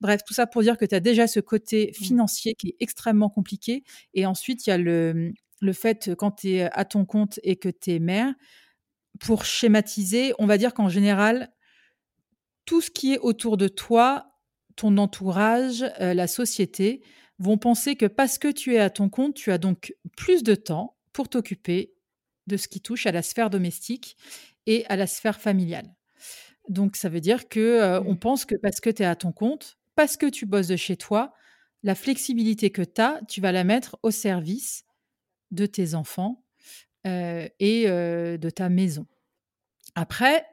[0.00, 2.04] Bref, tout ça pour dire que tu as déjà ce côté mmh.
[2.04, 3.84] financier qui est extrêmement compliqué.
[4.14, 7.56] Et ensuite, il y a le, le fait quand tu es à ton compte et
[7.56, 8.34] que tu es mère,
[9.18, 11.52] pour schématiser, on va dire qu'en général,
[12.64, 14.38] tout ce qui est autour de toi,
[14.76, 17.02] ton entourage, la société,
[17.38, 20.54] vont penser que parce que tu es à ton compte, tu as donc plus de
[20.54, 21.92] temps pour t'occuper
[22.46, 24.16] de ce qui touche à la sphère domestique
[24.66, 25.94] et à la sphère familiale.
[26.68, 28.18] Donc ça veut dire que on mmh.
[28.18, 30.96] pense que parce que tu es à ton compte, parce que tu bosses de chez
[30.96, 31.32] toi,
[31.82, 34.84] la flexibilité que tu as, tu vas la mettre au service
[35.50, 36.44] de tes enfants
[37.04, 39.06] et de ta maison.
[39.94, 40.44] Après,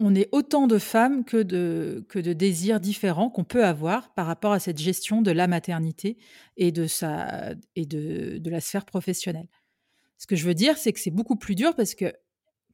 [0.00, 4.26] on est autant de femmes que de, que de désirs différents qu'on peut avoir par
[4.26, 6.18] rapport à cette gestion de la maternité
[6.56, 9.48] et de, sa, et de, de la sphère professionnelle.
[10.18, 12.12] Ce que je veux dire, c'est que c'est beaucoup plus dur parce que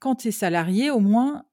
[0.00, 1.46] quand tu es salarié, au moins,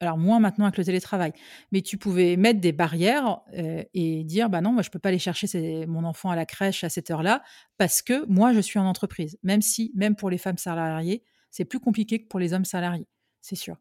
[0.00, 1.32] alors moins maintenant avec le télétravail,
[1.72, 5.18] mais tu pouvais mettre des barrières et dire bah non, moi je peux pas aller
[5.18, 7.42] chercher mon enfant à la crèche à cette heure-là
[7.78, 9.38] parce que moi je suis en entreprise.
[9.42, 13.06] Même si, même pour les femmes salariées, c'est plus compliqué que pour les hommes salariés,
[13.40, 13.76] c'est sûr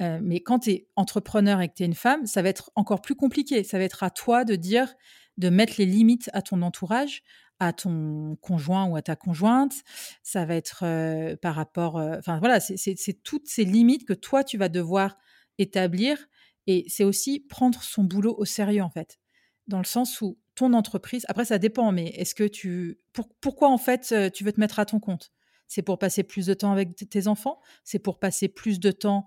[0.00, 3.00] mais quand tu es entrepreneur et que tu es une femme, ça va être encore
[3.00, 3.64] plus compliqué.
[3.64, 4.94] Ça va être à toi de dire,
[5.38, 7.22] de mettre les limites à ton entourage,
[7.58, 9.74] à ton conjoint ou à ta conjointe.
[10.22, 11.96] Ça va être par rapport.
[11.96, 15.16] Enfin, voilà, c'est toutes ces limites que toi, tu vas devoir
[15.58, 16.28] établir.
[16.66, 19.18] Et c'est aussi prendre son boulot au sérieux, en fait.
[19.66, 21.24] Dans le sens où ton entreprise.
[21.28, 22.98] Après, ça dépend, mais est-ce que tu.
[23.40, 25.32] pourquoi, en fait, tu veux te mettre à ton compte?
[25.68, 29.26] C'est pour passer plus de temps avec tes enfants, c'est pour passer plus de temps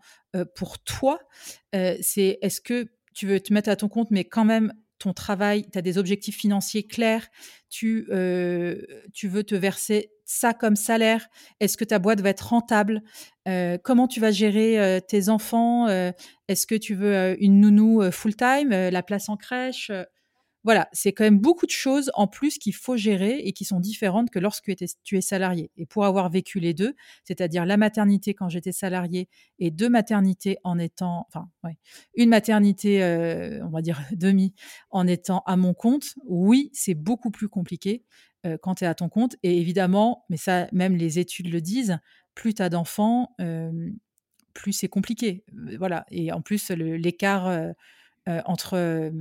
[0.56, 1.20] pour toi?
[1.74, 5.66] c'est est-ce que tu veux te mettre à ton compte, mais quand même ton travail,
[5.72, 7.28] tu as des objectifs financiers clairs,
[7.70, 8.08] tu,
[9.14, 11.28] tu veux te verser ça comme salaire,
[11.60, 13.02] est-ce que ta boîte va être rentable,
[13.84, 19.30] comment tu vas gérer tes enfants, est-ce que tu veux une nounou full-time, la place
[19.30, 19.92] en crèche
[20.64, 23.80] voilà, c'est quand même beaucoup de choses en plus qu'il faut gérer et qui sont
[23.80, 25.72] différentes que lorsque tu es salarié.
[25.78, 30.58] Et pour avoir vécu les deux, c'est-à-dire la maternité quand j'étais salarié et deux maternités
[30.64, 31.48] en étant, enfin,
[32.16, 34.54] une maternité, euh, on va dire demi,
[34.90, 38.04] en étant à mon compte, oui, c'est beaucoup plus compliqué
[38.46, 39.38] euh, quand tu es à ton compte.
[39.44, 42.00] Et évidemment, mais ça, même les études le disent,
[42.36, 43.92] plus tu as d'enfants, euh,
[44.54, 45.46] plus c'est compliqué.
[45.78, 46.06] Voilà.
[46.12, 47.74] Et en plus, l'écart
[48.46, 49.12] entre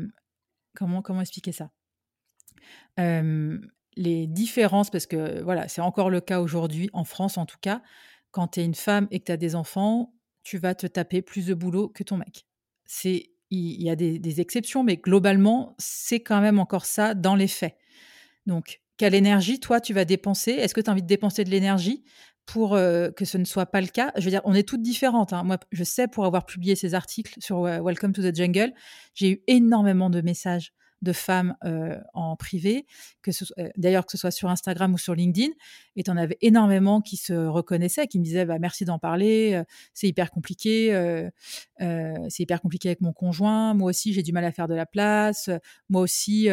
[0.78, 1.70] Comment, expliquer ça?
[3.96, 7.82] Les différences, parce que voilà, c'est encore le cas aujourd'hui, en France en tout cas,
[8.30, 10.14] quand tu es une femme et que tu as des enfants,
[10.44, 12.46] tu vas te taper plus de boulot que ton mec.
[12.84, 17.48] C'est il y, a des, exceptions, mais globalement, c'est quand même encore ça dans les
[17.48, 17.76] faits.
[18.46, 20.52] Donc, quelle énergie, toi, tu vas dépenser?
[20.52, 22.04] Est-ce que tu as envie de dépenser de l'énergie?
[22.50, 25.34] Pour que ce ne soit pas le cas Je veux dire, on est toutes différentes.
[25.34, 25.44] Hein.
[25.44, 28.72] Moi, je sais, pour avoir publié ces articles sur Welcome to the Jungle,
[29.12, 31.54] j'ai eu énormément de messages de femmes
[32.14, 32.86] en privé,
[33.22, 33.30] que
[33.76, 35.52] d'ailleurs que ce soit sur Instagram ou sur LinkedIn,
[35.96, 39.62] et tu en avais énormément qui se reconnaissaient, qui me disaient bah, merci d'en parler,
[39.94, 41.28] c'est hyper compliqué,
[41.78, 44.86] c'est hyper compliqué avec mon conjoint, moi aussi j'ai du mal à faire de la
[44.86, 45.50] place,
[45.88, 46.48] moi aussi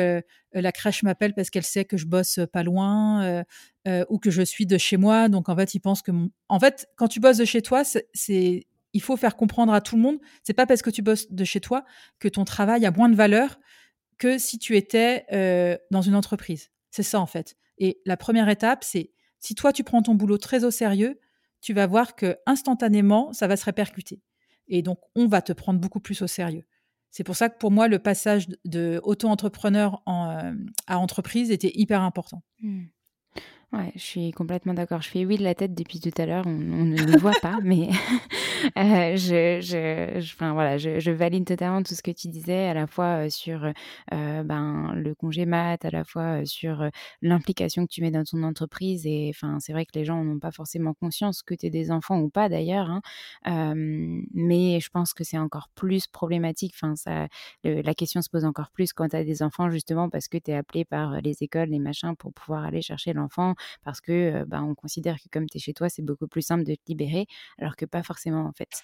[0.54, 3.44] la crèche m'appelle parce qu'elle sait que je bosse pas loin
[4.10, 6.12] ou que je suis de chez moi, donc en fait ils pensent que
[6.50, 9.98] en fait quand tu bosses de chez toi c'est il faut faire comprendre à tout
[9.98, 11.84] le monde, c'est pas parce que tu bosses de chez toi
[12.20, 13.60] que ton travail a moins de valeur
[14.18, 16.72] que si tu étais euh, dans une entreprise.
[16.92, 17.56] C'est ça en fait.
[17.78, 21.20] Et la première étape, c'est si toi tu prends ton boulot très au sérieux,
[21.62, 24.22] tu vas voir que instantanément ça va se répercuter.
[24.68, 26.66] Et donc on va te prendre beaucoup plus au sérieux.
[27.12, 30.54] C'est pour ça que pour moi le passage de auto-entrepreneur euh,
[30.88, 32.44] à entreprise était hyper important.
[32.62, 32.86] Mmh.
[33.74, 35.02] Ouais, je suis complètement d'accord.
[35.02, 36.46] Je fais oui de la tête depuis tout à l'heure.
[36.48, 37.90] On, ne le voit pas, mais
[38.78, 42.88] euh, je, je, enfin, voilà, je, valide totalement tout ce que tu disais, à la
[42.88, 43.66] fois euh, sur
[44.14, 46.90] euh, ben, le congé mat, à la fois sur
[47.22, 49.06] l'implication que tu mets dans ton entreprise.
[49.06, 51.92] Et enfin, c'est vrai que les gens n'ont pas forcément conscience que tu es des
[51.92, 52.90] enfants ou pas d'ailleurs.
[52.90, 53.74] Hein.
[54.34, 56.74] mais je pense que c'est encore plus problématique.
[56.76, 57.28] Enfin, ça,
[57.64, 60.52] la question se pose encore plus quand tu as des enfants, justement, parce que tu
[60.52, 64.64] es appelé par les écoles, les machins, pour pouvoir aller chercher l'enfant parce que bah,
[64.64, 67.28] on considère que comme tu es chez toi, c'est beaucoup plus simple de te libérer,
[67.60, 68.84] alors que pas forcément en fait.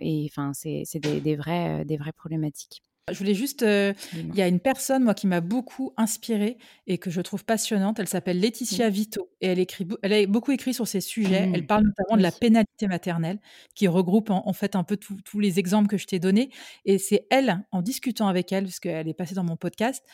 [0.00, 2.82] et enfin, c'est des, des, vrais, des vraies problématiques.
[3.12, 7.10] Je voulais juste, il y a une personne moi qui m'a beaucoup inspirée et que
[7.10, 7.98] je trouve passionnante.
[7.98, 11.50] Elle s'appelle Laetitia Vito et elle écrit, elle a beaucoup écrit sur ces sujets.
[11.54, 11.66] Elle mmh.
[11.66, 13.38] parle notamment de la pénalité maternelle
[13.74, 16.50] qui regroupe en, fait un peu tous les exemples que je t'ai donnés.
[16.84, 20.04] Et c'est elle, en discutant avec elle, parce qu'elle est passée dans mon podcast,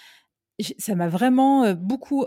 [0.79, 2.27] ça m'a vraiment beaucoup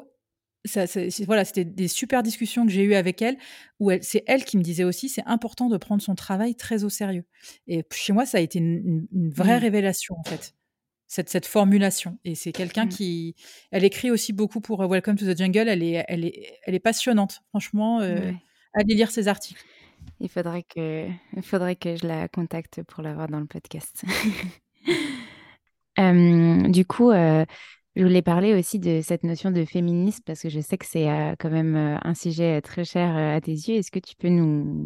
[1.25, 3.37] voilà, c'était des super discussions que j'ai eues avec elle,
[3.79, 6.83] où elle, c'est elle qui me disait aussi, c'est important de prendre son travail très
[6.83, 7.25] au sérieux.
[7.67, 9.61] Et chez moi, ça a été une, vraie mmh.
[9.61, 10.53] révélation, en fait.
[11.07, 12.19] cette, cette formulation.
[12.25, 12.89] Et c'est quelqu'un Mm.
[12.89, 13.35] qui.
[13.71, 15.69] Elle écrit aussi beaucoup pour euh, Welcome to the Jungle.
[15.69, 17.41] Elle est, elle est, elle est passionnante.
[17.49, 18.35] Franchement, euh, Ouais.
[18.73, 19.63] allez lire ses articles.
[20.19, 24.03] Il faudrait que, il faudrait que je la contacte pour l'avoir dans le podcast.
[25.99, 27.43] Euh, du coup, euh,
[27.97, 31.09] je voulais parler aussi de cette notion de féminisme parce que je sais que c'est
[31.09, 33.75] euh, quand même euh, un sujet très cher euh, à tes yeux.
[33.75, 34.85] Est-ce que tu peux nous,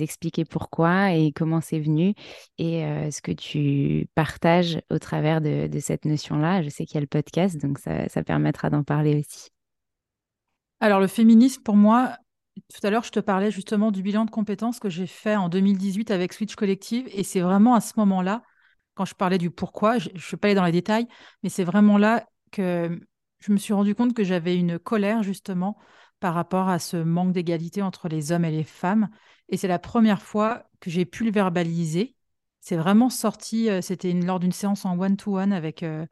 [0.00, 2.14] expliquer pourquoi et comment c'est venu
[2.58, 6.62] et euh, ce que tu partages au travers de, cette notion-là?
[6.62, 9.48] Je sais qu'il y a le podcast, donc ça, ça permettra d'en parler aussi.
[10.78, 12.16] Alors, le féminisme, pour moi,
[12.72, 15.48] tout à l'heure, je te parlais justement du bilan de compétences que j'ai fait en
[15.48, 17.08] 2018 avec Switch Collective.
[17.12, 18.42] Et c'est vraiment à ce moment-là,
[18.94, 21.08] quand je parlais du pourquoi, je ne vais pas aller dans les détails,
[21.42, 23.00] mais c'est vraiment là que
[23.40, 25.76] je me suis rendu compte que j'avais une colère justement
[26.20, 29.10] par rapport à ce manque d'égalité entre les hommes et les femmes.
[29.48, 32.16] Et c'est la première fois que j'ai pu le verbaliser.
[32.60, 36.06] C'est vraiment sorti, euh, c'était lors d'une séance en one-to-one avec euh,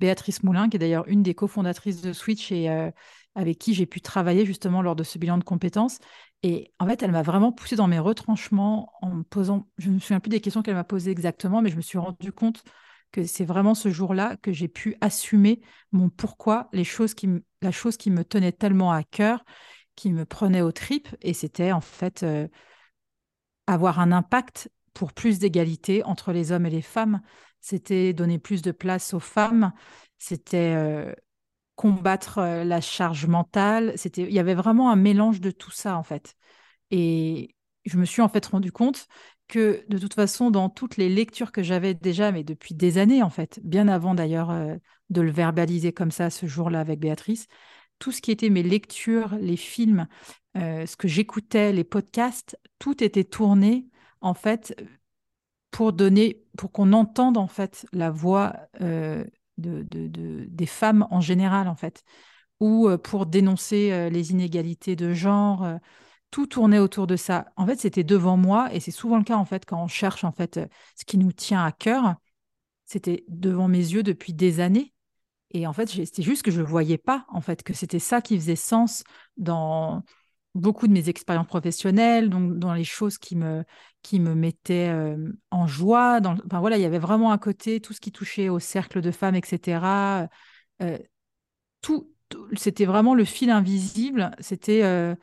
[0.00, 2.90] Béatrice Moulin, qui est d'ailleurs une des cofondatrices de Switch et euh,
[3.34, 5.98] avec qui j'ai pu travailler justement lors de ce bilan de compétences.
[6.42, 9.94] Et en fait, elle m'a vraiment poussé dans mes retranchements en me posant, je ne
[9.94, 12.64] me souviens plus des questions qu'elle m'a posées exactement, mais je me suis rendu compte
[13.12, 15.60] que c'est vraiment ce jour-là que j'ai pu assumer
[15.92, 17.28] mon pourquoi, les choses qui
[17.60, 19.44] la chose qui me tenait tellement à cœur,
[19.94, 22.48] qui me prenait aux tripes, et c'était en fait euh,
[23.66, 27.22] avoir un impact pour plus d'égalité entre les hommes et les femmes.
[27.60, 29.72] C'était donner plus de place aux femmes,
[30.18, 31.14] c'était euh,
[31.76, 33.92] combattre euh, la charge mentale.
[33.96, 36.34] C'était, il y avait vraiment un mélange de tout ça en fait.
[36.90, 39.06] Et je me suis en fait rendu compte
[39.52, 43.22] que de toute façon, dans toutes les lectures que j'avais déjà, mais depuis des années
[43.22, 44.76] en fait, bien avant d'ailleurs euh,
[45.10, 47.46] de le verbaliser comme ça ce jour-là avec Béatrice,
[47.98, 50.08] tout ce qui était mes lectures, les films,
[50.56, 53.86] euh, ce que j'écoutais, les podcasts, tout était tourné
[54.22, 54.74] en fait
[55.70, 59.24] pour donner, pour qu'on entende en fait la voix euh,
[59.58, 62.02] de, de- de- des femmes en général en fait,
[62.60, 65.66] ou pour dénoncer les inégalités de genre.
[66.32, 67.46] Tout tournait autour de ça.
[67.56, 70.24] En fait, c'était devant moi, et c'est souvent le cas en fait quand on cherche
[70.24, 70.60] en fait
[70.96, 72.16] ce qui nous tient à cœur.
[72.86, 74.92] C'était devant mes yeux depuis des années.
[75.52, 78.22] Et en fait, c'était juste que je ne voyais pas, en fait, que c'était ça
[78.22, 79.04] qui faisait sens
[79.36, 80.04] dans
[80.54, 83.64] beaucoup de mes expériences professionnelles, donc dans les choses qui me,
[84.02, 86.20] qui me mettaient euh, en joie.
[86.20, 89.00] Dans, enfin, voilà, il y avait vraiment un côté, tout ce qui touchait au cercle
[89.02, 90.28] de femmes, etc.
[90.82, 90.98] euh,
[91.80, 94.30] tout, tout- c'était vraiment le fil invisible.
[94.40, 95.14] C'était euh,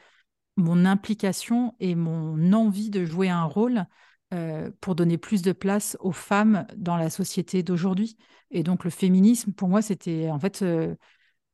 [0.59, 3.85] mon implication et mon envie de jouer un rôle
[4.33, 8.17] euh, pour donner plus de place aux femmes dans la société d'aujourd'hui.
[8.51, 10.95] Et donc le féminisme, pour moi, c'était en fait, euh,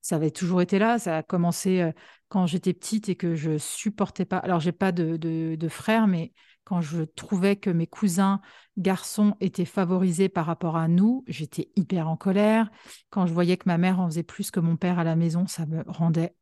[0.01, 0.99] ça avait toujours été là.
[0.99, 1.91] Ça a commencé euh,
[2.27, 4.37] quand j'étais petite et que je supportais pas.
[4.37, 6.33] Alors j'ai pas de, de, de frères, mais
[6.65, 8.41] quand je trouvais que mes cousins
[8.77, 12.69] garçons étaient favorisés par rapport à nous, j'étais hyper en colère.
[13.09, 15.47] Quand je voyais que ma mère en faisait plus que mon père à la maison,
[15.47, 16.35] ça me rendait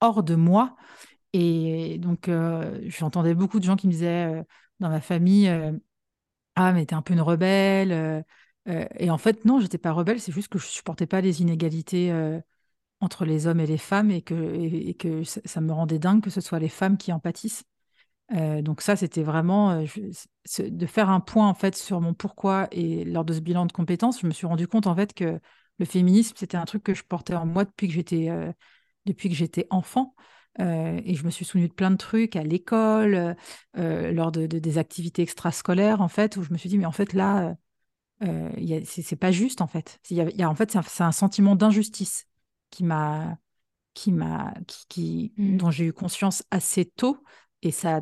[0.00, 0.76] hors de moi.
[1.32, 4.42] Et donc, euh, j'entendais beaucoup de gens qui me disaient euh,
[4.80, 5.72] dans ma famille euh,
[6.56, 7.92] Ah, mais t'es un peu une rebelle.
[7.92, 11.42] euh, et en fait, non, j'étais pas rebelle, c'est juste que je supportais pas les
[11.42, 12.12] inégalités
[13.00, 16.30] entre les hommes et les femmes et que, et, que ça, me rendait dingue que
[16.30, 17.64] ce soit les femmes qui en pâtissent.
[18.32, 22.66] Donc, ça, c'était vraiment de faire un point en fait sur mon pourquoi.
[22.72, 25.40] Et lors de ce bilan de compétences, je me suis rendu compte en fait que
[25.78, 28.28] le féminisme, c'était un truc que je portais en moi depuis que j'étais
[29.06, 30.14] depuis que j'étais enfant.
[30.60, 33.34] Euh, et je me suis souvenue de plein de trucs à l'école, euh,
[33.78, 36.86] euh, lors de, de- des activités extrascolaires, en fait, où je me suis dit, mais
[36.86, 37.56] en fait, là,
[38.22, 38.50] euh,
[38.86, 39.98] c'est pas juste, en fait.
[40.10, 42.26] Y a, y a- en fait, c'est un, sentiment d'injustice
[42.70, 43.38] qui m'a,
[43.94, 45.56] qui m'a, qui, qui- Mm.
[45.58, 47.18] dont j'ai eu conscience assez tôt.
[47.62, 48.00] Et ça,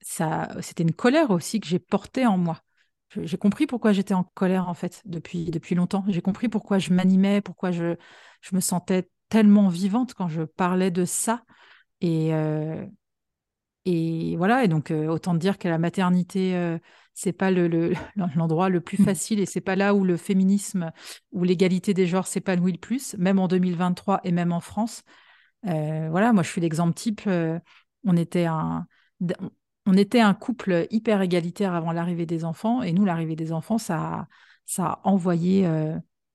[0.00, 2.60] ça, c'était une colère aussi que j'ai portée en moi.
[3.22, 6.04] J'ai compris pourquoi j'étais en colère, en fait, depuis, depuis longtemps.
[6.08, 7.96] J'ai compris pourquoi je m'animais, pourquoi je,
[8.40, 11.44] je me sentais tellement vivante quand je parlais de ça.
[12.00, 12.86] Et, euh,
[13.84, 16.78] et voilà, et donc euh, autant dire que la maternité, euh,
[17.12, 17.92] c'est pas le, le-
[18.36, 20.90] l'endroit le plus facile et c'est pas là où le féminisme
[21.32, 25.02] ou l'égalité des genres s'épanouit le plus, même en 2023 et même en France.
[25.66, 27.22] Euh, voilà, moi je suis l'exemple type.
[28.04, 28.86] on était un,
[29.86, 33.78] on était un couple hyper égalitaire avant l'arrivée des enfants et nous, l'arrivée des enfants,
[33.78, 34.28] ça, a-
[34.66, 35.66] ça a envoyé,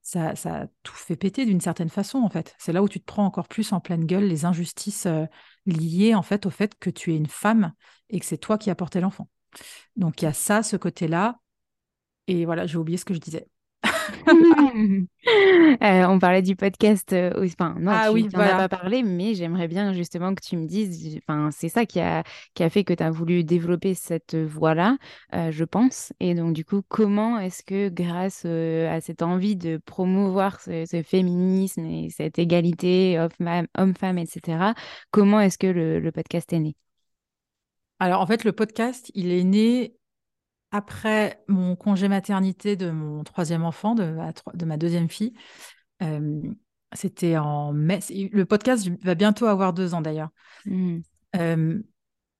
[0.02, 2.56] ça, ça a tout fait péter d'une certaine façon en fait.
[2.60, 5.26] C'est là où tu te prends encore plus en pleine gueule les injustices euh,
[5.70, 7.74] liées en fait au fait que tu es une femme
[8.10, 9.30] et que c'est toi qui as porté l'enfant.
[9.96, 11.40] Donc il y a ça, ce côté-là.
[12.28, 13.48] Et voilà, j'ai oublié ce que je disais.
[15.84, 17.14] Euh, on parlait du podcast.
[17.14, 20.58] euh, enfin, non, Ah tu oui, as pas parlé, mais j'aimerais bien justement que tu
[20.58, 21.20] me dises.
[21.28, 22.24] Enfin, c'est ça qui a,
[22.54, 24.98] qui a fait que tu as voulu développer cette voie-là,
[25.36, 26.14] euh, je pense.
[26.20, 31.04] Et donc, du coup, comment est-ce que, grâce à cette envie de promouvoir ce, ce
[31.04, 34.74] féminisme et cette égalité homme-femme, homme-femme, etc.,
[35.12, 36.76] comment est-ce que le, le podcast est né?
[38.00, 39.94] Alors, en fait, le podcast, il est né
[40.72, 45.34] après mon congé maternité de mon troisième enfant, de ma, tro- de ma deuxième fille.
[46.04, 46.42] Euh,
[46.94, 48.00] c'était en mai.
[48.32, 50.30] Le podcast va bientôt avoir deux ans d'ailleurs.
[51.36, 51.82] Euh,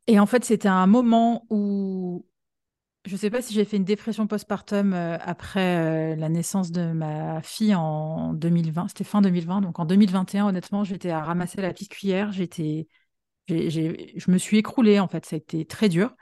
[0.08, 2.26] et en fait, c'était un moment où
[3.06, 6.72] je ne sais pas si j'ai fait une dépression postpartum euh, après euh, la naissance
[6.72, 8.90] de ma fille en 2020.
[8.90, 9.62] C'était fin 2020.
[9.62, 12.32] Donc en 2021, honnêtement, j'étais à ramasser la petite cuillère.
[12.34, 12.88] J'étais,
[13.48, 15.26] je me suis écroulée en fait.
[15.26, 16.16] Ça a été très dur.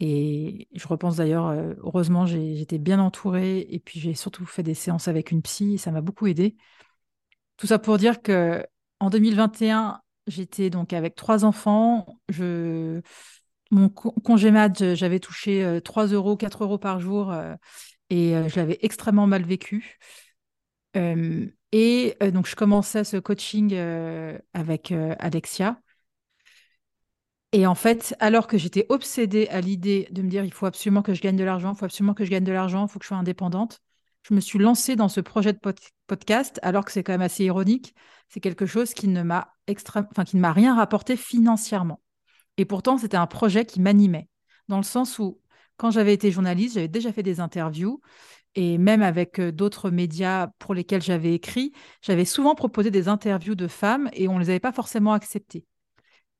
[0.00, 1.48] Et je repense d'ailleurs,
[1.82, 3.60] heureusement, j'étais bien entourée.
[3.70, 5.74] Et puis j'ai surtout fait des séances avec une psy.
[5.74, 6.56] Et ça m'a beaucoup aidée.
[7.56, 8.64] Tout ça pour dire que
[9.00, 12.06] en 2021, j'étais donc avec trois enfants.
[12.28, 13.00] Je...
[13.70, 17.34] Mon co- congé mat, j'avais touché euh, 3 euros, 4 euros par jour
[18.10, 19.98] et je l'avais extrêmement mal vécu.
[21.72, 23.74] Et donc, je commençais ce coaching
[24.54, 25.80] avec Alexia.
[27.52, 31.02] Et en fait, alors que j'étais obsédée à l'idée de me dire il faut absolument
[31.02, 32.98] que je gagne de l'argent, il faut absolument que je gagne de l'argent, il faut
[32.98, 33.80] que je sois indépendante,
[34.22, 37.22] je me suis lancée dans ce projet de pod- podcast, alors que c'est quand même
[37.22, 37.94] assez ironique.
[38.28, 42.02] C'est quelque chose qui ne m'a qui ne m'a rien rapporté financièrement.
[42.58, 44.28] Et pourtant, c'était un projet qui m'animait,
[44.68, 45.40] dans le sens où,
[45.78, 48.00] quand j'avais été journaliste, j'avais déjà fait des interviews,
[48.56, 51.72] et même avec euh, d'autres médias pour lesquels j'avais écrit,
[52.02, 55.67] j'avais souvent proposé des interviews de femmes, et on ne les avait pas forcément acceptées.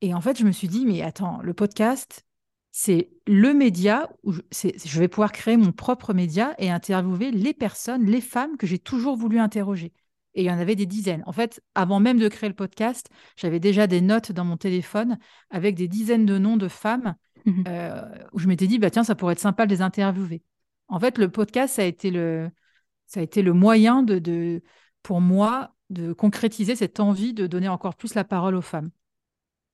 [0.01, 2.25] Et en fait, je me suis dit, mais attends, le podcast,
[2.71, 8.05] c'est le média où je, vais pouvoir créer mon propre média et interviewer les personnes,
[8.05, 9.93] les femmes que j'ai toujours voulu interroger.
[10.35, 11.25] Et il y en avait des dizaines.
[11.27, 15.19] En fait, avant même de créer le podcast, j'avais déjà des notes dans mon téléphone
[15.51, 17.17] avec des dizaines de noms de femmes
[17.49, 17.65] Mhm.
[17.67, 20.43] euh, où je m'étais dit, bah, tiens, ça pourrait être sympa de les interviewer.
[20.89, 22.51] En fait, le podcast, ça a été le,
[23.07, 24.63] ça a été le moyen de, de,
[25.03, 28.91] pour moi de concrétiser cette envie de donner encore plus la parole aux femmes.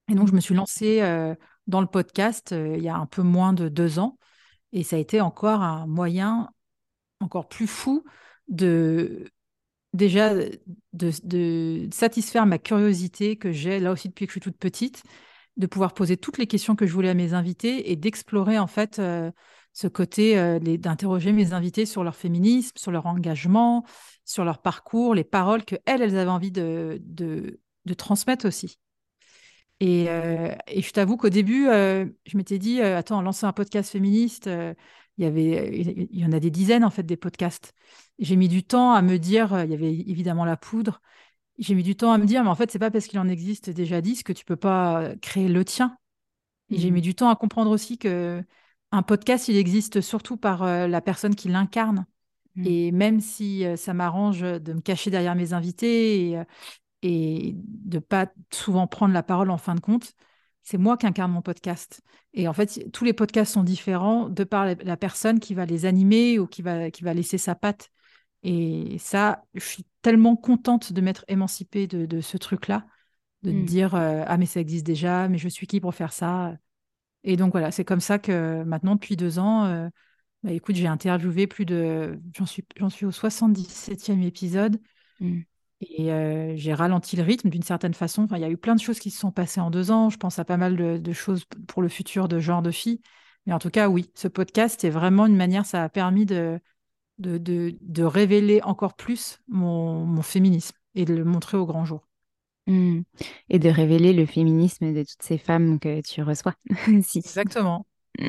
[0.08, 1.34] Et donc, je me suis lancée euh,
[1.66, 4.18] dans le podcast euh, il y a un peu moins de deux ans.
[4.72, 6.50] Et ça a été encore un moyen
[7.20, 8.04] encore plus fou
[8.48, 9.26] de
[9.92, 14.58] déjà de, de satisfaire ma curiosité que j'ai là aussi depuis que je suis toute
[14.58, 15.04] petite,
[15.56, 18.66] de pouvoir poser toutes les questions que je voulais à mes invités et d'explorer en
[18.66, 19.30] fait euh,
[19.72, 23.84] ce côté euh, d'interroger mes invités sur leur féminisme, sur leur engagement,
[24.24, 28.78] sur leur parcours, les paroles que elles, elles avaient envie de, de, de transmettre aussi.
[29.80, 33.52] Et, euh, et je t'avoue qu'au début, euh, je m'étais dit, euh, attends, lancer un
[33.52, 34.48] podcast féministe,
[35.18, 37.72] il y avait, il y en a des dizaines en fait des podcasts.
[38.18, 41.00] J'ai mis du temps à me dire, il y avait évidemment la poudre.
[41.58, 43.28] J'ai mis du temps à me dire, mais en fait, c'est pas parce qu'il en
[43.28, 45.96] existe déjà 10 que tu peux pas créer le tien.
[46.70, 48.42] Et j'ai mis du temps à comprendre aussi que
[48.90, 52.06] un podcast, il existe surtout par la personne qui l'incarne.
[52.56, 52.66] Mhm.
[52.66, 56.44] Et même si ça m'arrange de me cacher derrière mes invités et,
[57.04, 60.14] et de pas souvent prendre la parole en fin de compte,
[60.62, 62.00] c'est moi qui incarne mon podcast.
[62.32, 65.84] Et en fait, tous les podcasts sont différents de par la, personne qui va les
[65.84, 67.90] animer ou qui va, qui va laisser sa patte.
[68.42, 72.86] Et ça, je suis tellement contente de m'être émancipée de, de ce truc-là,
[73.42, 73.64] de me Mm.
[73.66, 76.56] dire euh, Ah, mais ça existe déjà, mais je suis qui pour faire ça?
[77.22, 79.88] Et donc voilà, c'est comme ça que maintenant, depuis deux ans, euh,
[80.42, 82.18] bah, écoute, j'ai interviewé plus de.
[82.34, 84.80] J'en suis, j'en suis au 77e épisode.
[85.20, 85.40] Mm.
[85.80, 88.22] Et euh, j'ai ralenti le rythme d'une certaine façon.
[88.22, 90.10] Enfin, il y a eu plein de choses qui se sont passées en deux ans.
[90.10, 93.00] Je pense à pas mal de, de choses pour le futur de genre de fille.
[93.46, 96.58] Mais en tout cas, oui, ce podcast est vraiment une manière, ça a permis de,
[97.18, 101.84] de, de, de révéler encore plus mon, mon féminisme et de le montrer au grand
[101.84, 102.08] jour.
[102.66, 103.02] Mm.
[103.50, 106.54] Et de révéler le féminisme de toutes ces femmes que tu reçois
[106.88, 107.18] aussi.
[107.18, 107.86] Exactement.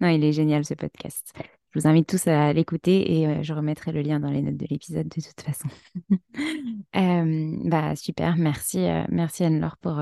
[0.00, 1.32] Non, il est génial ce podcast.
[1.74, 4.56] Je vous invite tous à l'écouter et euh, je remettrai le lien dans les notes
[4.56, 5.68] de l'épisode de toute façon.
[6.96, 10.00] Euh, bah super, merci, euh, merci Anne-Laure pour,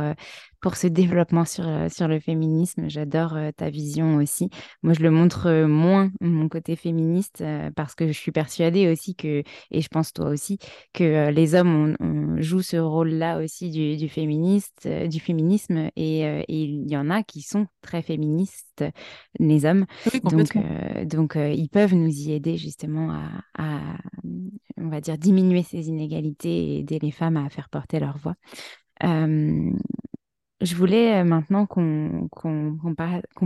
[0.63, 2.89] pour ce développement sur, euh, sur le féminisme.
[2.89, 4.49] J'adore euh, ta vision aussi.
[4.83, 7.45] Moi, je le montre euh, moins, mon côté féministe,
[7.77, 10.59] parce que je suis persuadée aussi que, et je pense toi aussi,
[10.95, 16.21] que les hommes on, on joue ce rôle-là aussi du, du féministe, du féminisme et,
[16.21, 18.85] et il y en a qui sont très féministes,
[19.39, 19.87] les hommes.
[20.13, 21.05] Oui, Donc, euh,
[21.37, 23.81] euh, ils peuvent nous y aider justement à, à,
[24.77, 28.35] on va dire, diminuer ces inégalités et aider les femmes à faire porter leur voix.
[29.05, 29.71] Euh,
[30.63, 32.29] je voulais euh, maintenant qu'on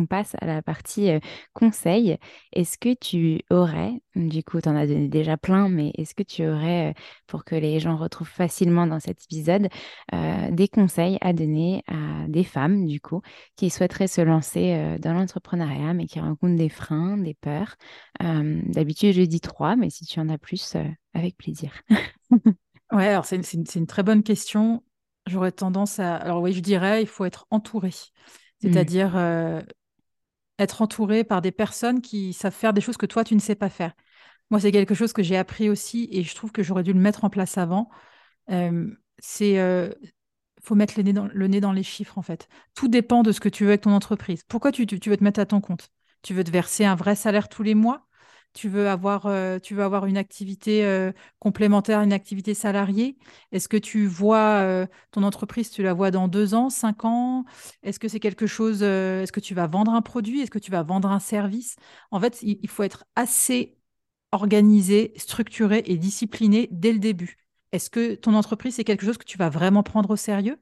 [0.09, 1.21] passe à la partie euh,
[1.55, 2.19] conseil.
[2.53, 6.23] Est-ce que tu aurais, du coup, tu en as donné déjà plein, mais est-ce que
[6.23, 6.93] tu aurais, euh,
[7.27, 9.69] pour que les gens retrouvent facilement dans cet épisode,
[10.51, 13.23] des conseils à donner à des femmes, du coup,
[13.57, 17.77] qui souhaiteraient se lancer dans l'entrepreneuriat, mais qui rencontrent des freins, des peurs?
[18.21, 20.77] D'habitude, je dis trois, mais si tu en as plus,
[21.15, 21.73] avec plaisir.
[22.93, 23.41] ouais, alors c'est
[23.75, 24.83] une très bonne question.
[25.27, 26.17] J'aurais tendance à.
[26.17, 27.89] Alors, oui, je dirais, il faut être entouré.
[27.89, 27.93] Mmh.
[28.63, 29.61] C'est-à-dire euh,
[30.59, 33.55] être entouré par des personnes qui savent faire des choses que toi, tu ne sais
[33.55, 33.93] pas faire.
[34.51, 37.01] Moi, c'est quelque chose que j'ai appris aussi et je trouve que j'aurais dû le
[37.01, 37.91] mettre en place avant.
[38.51, 39.59] Euh, c'est.
[39.59, 39.91] Euh,
[40.63, 42.49] faut mettre le nez, dans, le nez dans les chiffres, en fait.
[42.75, 44.43] Tout dépend de ce que tu veux avec ton entreprise.
[44.49, 45.91] Pourquoi tu, tu veux te mettre à ton compte?
[46.23, 48.07] Tu veux te verser un vrai salaire tous les mois?
[48.57, 53.19] Tu veux avoir, euh, tu veux avoir une activité euh, complémentaire, une activité salariée?
[53.53, 57.45] Est-ce que tu vois euh, ton entreprise, tu la vois dans deux ans, cinq ans?
[57.83, 60.41] Est-ce que c'est quelque chose, est-ce que tu vas vendre un produit?
[60.41, 61.77] Est-ce que tu vas vendre un service?
[62.11, 63.77] En fait, il, faut être assez
[64.33, 67.46] organisé, structuré et discipliné dès le début.
[67.73, 70.59] Est-ce que ton entreprise, c'est quelque chose que tu vas vraiment prendre au sérieux?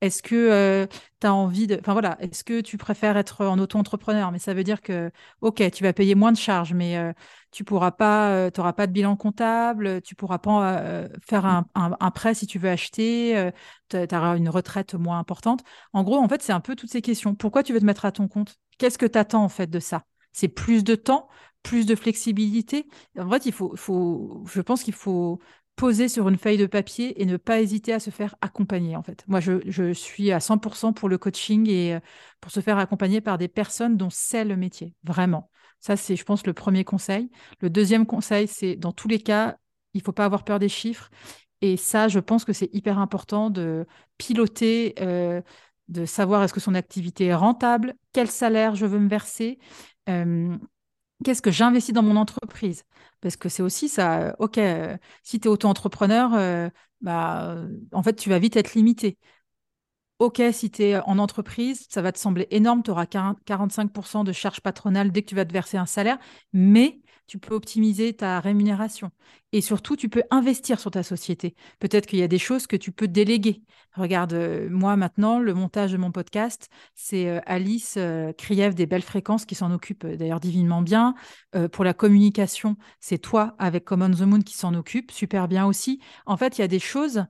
[0.00, 0.86] Est-ce que euh,
[1.20, 1.78] tu as envie de.
[1.80, 4.30] Enfin voilà, est-ce que tu préfères être en auto-entrepreneur?
[4.32, 7.12] Mais ça veut dire que, OK, tu vas payer moins de charges, mais euh,
[7.50, 12.10] tu pourras pas, euh, auras pas de bilan comptable, tu pourras pas faire un, un,
[12.10, 13.50] prêt si tu veux acheter,
[13.88, 15.62] tu auras une retraite moins importante.
[15.92, 17.34] En gros, en fait, c'est un peu toutes ces questions.
[17.34, 18.56] Pourquoi tu veux te mettre à ton compte?
[18.78, 20.04] Qu'est-ce que tu attends en fait de ça?
[20.32, 21.28] C'est plus de temps,
[21.62, 22.86] plus de flexibilité?
[23.18, 25.40] En fait, il faut, faut je pense qu'il faut
[25.76, 29.02] poser sur une feuille de papier et ne pas hésiter à se faire accompagner en
[29.02, 29.24] fait.
[29.28, 32.00] Moi, je, suis à 100% pour le coaching et euh,
[32.40, 35.50] pour se faire accompagner par des personnes dont c'est le métier, vraiment.
[35.80, 37.30] Ça, c'est, je pense, le premier conseil.
[37.60, 39.56] Le deuxième conseil, c'est dans tous les cas,
[39.92, 41.10] il faut pas avoir peur des chiffres.
[41.60, 43.86] Et ça, je pense que c'est hyper important de
[44.18, 45.42] piloter, euh,
[45.88, 49.58] de savoir est-ce que son activité est rentable, quel salaire je veux me verser.
[50.08, 50.56] Euh,
[51.24, 52.84] qu'est-ce que j'investis dans mon entreprise?
[53.20, 56.68] Parce que c'est aussi ça, ok, euh, si tu es auto-entrepreneur, euh,
[57.00, 57.56] bah,
[57.92, 59.18] en fait, tu vas vite être limité.
[60.18, 64.32] Ok, si tu es en entreprise, ça va te sembler énorme, tu auras 45% de
[64.32, 66.18] charges patronales dès que tu vas te verser un salaire,
[66.54, 69.10] mais tu peux optimiser ta rémunération.
[69.52, 71.54] Et surtout, tu peux investir sur ta société.
[71.78, 73.62] Peut-être qu'il y a des choses que tu peux déléguer.
[73.94, 78.86] Regarde, euh, moi maintenant, le montage de mon podcast, c'est euh, Alice euh, Kriev des
[78.86, 81.14] Belles Fréquences qui s'en occupe d'ailleurs divinement bien.
[81.72, 86.00] pour la communication, c'est toi avec Common the Moon qui s'en occupe super bien aussi.
[86.26, 87.24] En fait, il y a des choses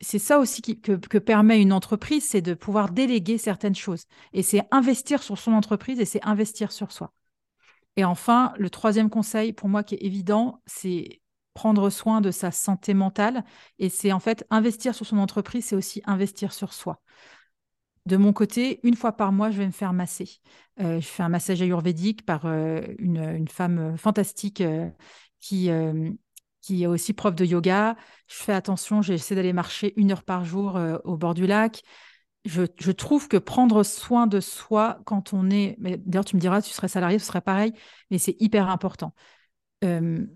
[0.00, 4.04] c'est ça aussi que, que, permet une entreprise, c'est de pouvoir déléguer certaines choses.
[4.32, 7.12] Et c'est investir sur son entreprise et c'est investir sur soi.
[8.00, 11.20] Et enfin, le troisième conseil pour moi qui est évident, c'est
[11.52, 13.44] prendre soin de sa santé mentale.
[13.78, 17.02] Et c'est en fait investir sur son entreprise, c'est aussi investir sur soi.
[18.06, 20.40] De mon côté, une fois par mois, je vais me faire masser.
[20.80, 24.62] Euh, je fais un massage ayurvédique par euh, une, femme euh, fantastique
[25.38, 25.68] qui,
[26.62, 27.96] qui est aussi prof de yoga.
[28.28, 31.82] Je fais attention, j'essaie d'aller marcher une heure par jour au bord du lac
[32.44, 35.76] je, trouve que prendre soin de soi quand on est.
[35.78, 37.72] D'ailleurs, tu me diras, tu serais salarié, ce serait pareil,
[38.10, 39.14] mais c'est hyper important.
[39.84, 40.26] Euh,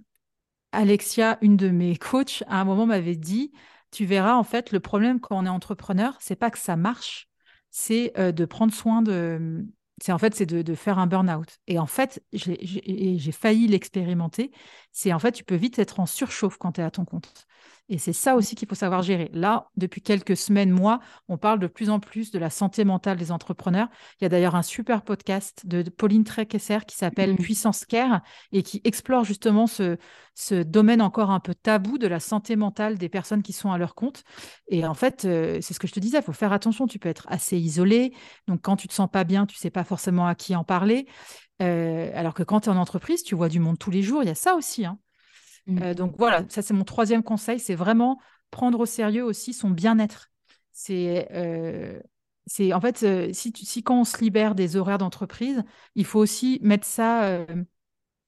[0.73, 3.53] Alexia, une de mes coachs, à un moment m'avait dit
[3.91, 7.29] Tu verras, en fait, le problème quand on est entrepreneur, c'est pas que ça marche,
[7.71, 9.65] c'est euh, de prendre soin de.
[10.03, 11.59] C'est en fait, c'est de, de, faire un burn-out.
[11.69, 14.51] Et en fait, j'ai failli l'expérimenter.
[14.91, 17.47] C'est en fait, tu peux vite être en surchauffe quand tu es à ton compte.
[17.91, 19.30] Et c'est ça aussi qu'il faut savoir gérer.
[19.35, 23.18] Là, depuis quelques semaines, mois, on parle de plus en plus de la santé mentale
[23.18, 23.89] des entrepreneurs.
[24.20, 27.39] Il y a d'ailleurs un super podcast de Pauline Trekesser qui s'appelle mmh.
[27.39, 28.22] Puissance Care
[28.53, 29.99] et qui explore justement ce,
[30.35, 33.76] ce domaine encore un peu tabou de la santé mentale des personnes qui sont à
[33.76, 34.24] leur compte.
[34.68, 36.87] Et en fait, euh, c'est ce que je te disais, il faut faire attention.
[36.87, 38.14] Tu peux être assez isolé.
[38.49, 41.07] Donc, quand tu te sens pas bien, tu sais pas forcément à qui en parler.
[41.62, 44.22] Euh, alors que quand tu es en entreprise, tu vois du monde tous les jours.
[44.22, 44.85] Il y a ça aussi.
[44.85, 44.99] Hein.
[45.67, 45.83] Mmh.
[45.83, 49.71] Euh, donc voilà, ça c'est mon troisième conseil, c'est vraiment prendre au sérieux aussi son
[49.71, 50.31] bien-être.
[50.73, 52.01] C'est euh,
[52.73, 55.62] en fait, euh, si, si quand on se libère des horaires d'entreprise,
[55.95, 57.47] il faut aussi mettre ça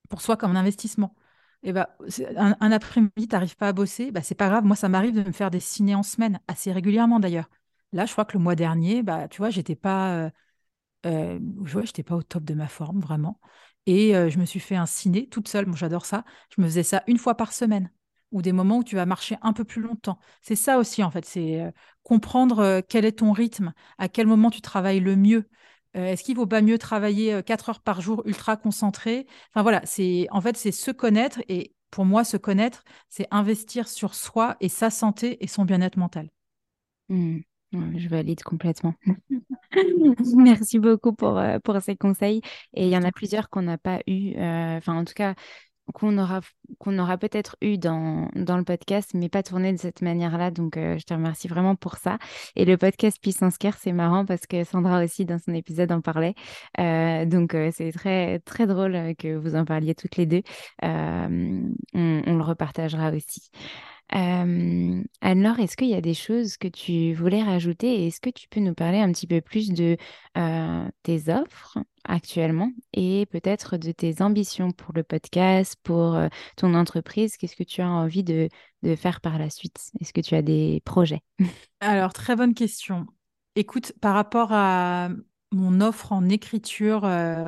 [0.09, 1.14] pour soi comme un investissement.
[1.62, 1.97] Et bah,
[2.37, 4.64] un, après-midi, tu n'arrives pas à bosser, bah, c'est pas grave.
[4.64, 7.51] Moi, ça m'arrive de me faire des ciné en semaine, assez régulièrement d'ailleurs.
[7.93, 10.30] Là, je crois que le mois dernier, bah, tu vois, j'étais pas,
[11.07, 11.39] euh,
[11.84, 13.41] j'étais pas au top de ma forme, vraiment.
[13.87, 15.66] Et je me suis fait un ciné toute seule.
[15.66, 16.24] Moi, j'adore ça.
[16.57, 17.91] Je me faisais ça une fois par semaine
[18.32, 20.18] ou des moments où tu vas marcher un peu plus longtemps.
[20.43, 21.24] C'est ça aussi, en fait.
[21.24, 21.72] C'est
[22.03, 25.49] comprendre quel est ton rythme, à quel moment tu travailles le mieux.
[25.95, 29.26] Est-ce qu'il vaut pas mieux travailler quatre heures par jour ultra concentré?
[29.53, 33.89] Enfin voilà, c'est en fait c'est se connaître et pour moi se connaître, c'est investir
[33.89, 36.28] sur soi et sa santé et son bien-être mental.
[37.09, 37.39] Mmh.
[37.72, 38.95] Je valide complètement.
[40.37, 42.41] Merci beaucoup pour, euh, pour ces conseils.
[42.74, 45.35] Et il y en a plusieurs qu'on n'a pas eu, euh, enfin en tout cas
[45.95, 46.41] qu'on aura,
[46.81, 50.51] qu'on aura peut-être eu dans, dans le podcast, mais pas tourné de cette manière-là.
[50.51, 52.18] Donc, euh, je te remercie vraiment pour ça.
[52.57, 56.01] Et le podcast Puissance Care, c'est marrant parce que Sandra aussi, dans son épisode, en
[56.01, 56.35] parlait.
[56.77, 60.43] donc, c'est très, très drôle que vous en parliez toutes les deux.
[60.83, 63.49] on, on le repartagera aussi.
[64.14, 68.07] Euh, alors, est-ce qu'il y a des choses que tu voulais rajouter?
[68.07, 69.96] Est-ce que tu peux nous parler un petit peu plus de
[71.02, 76.18] tes offres actuellement et peut-être de tes ambitions pour le podcast, pour
[76.57, 77.36] ton entreprise?
[77.36, 78.48] Qu'est-ce que tu as envie de,
[78.82, 79.90] de faire par la suite?
[80.00, 81.20] Est-ce que tu as des projets?
[81.80, 83.07] Alors, très bonne question.
[83.57, 85.09] Écoute, par rapport à
[85.52, 87.02] mon offre en écriture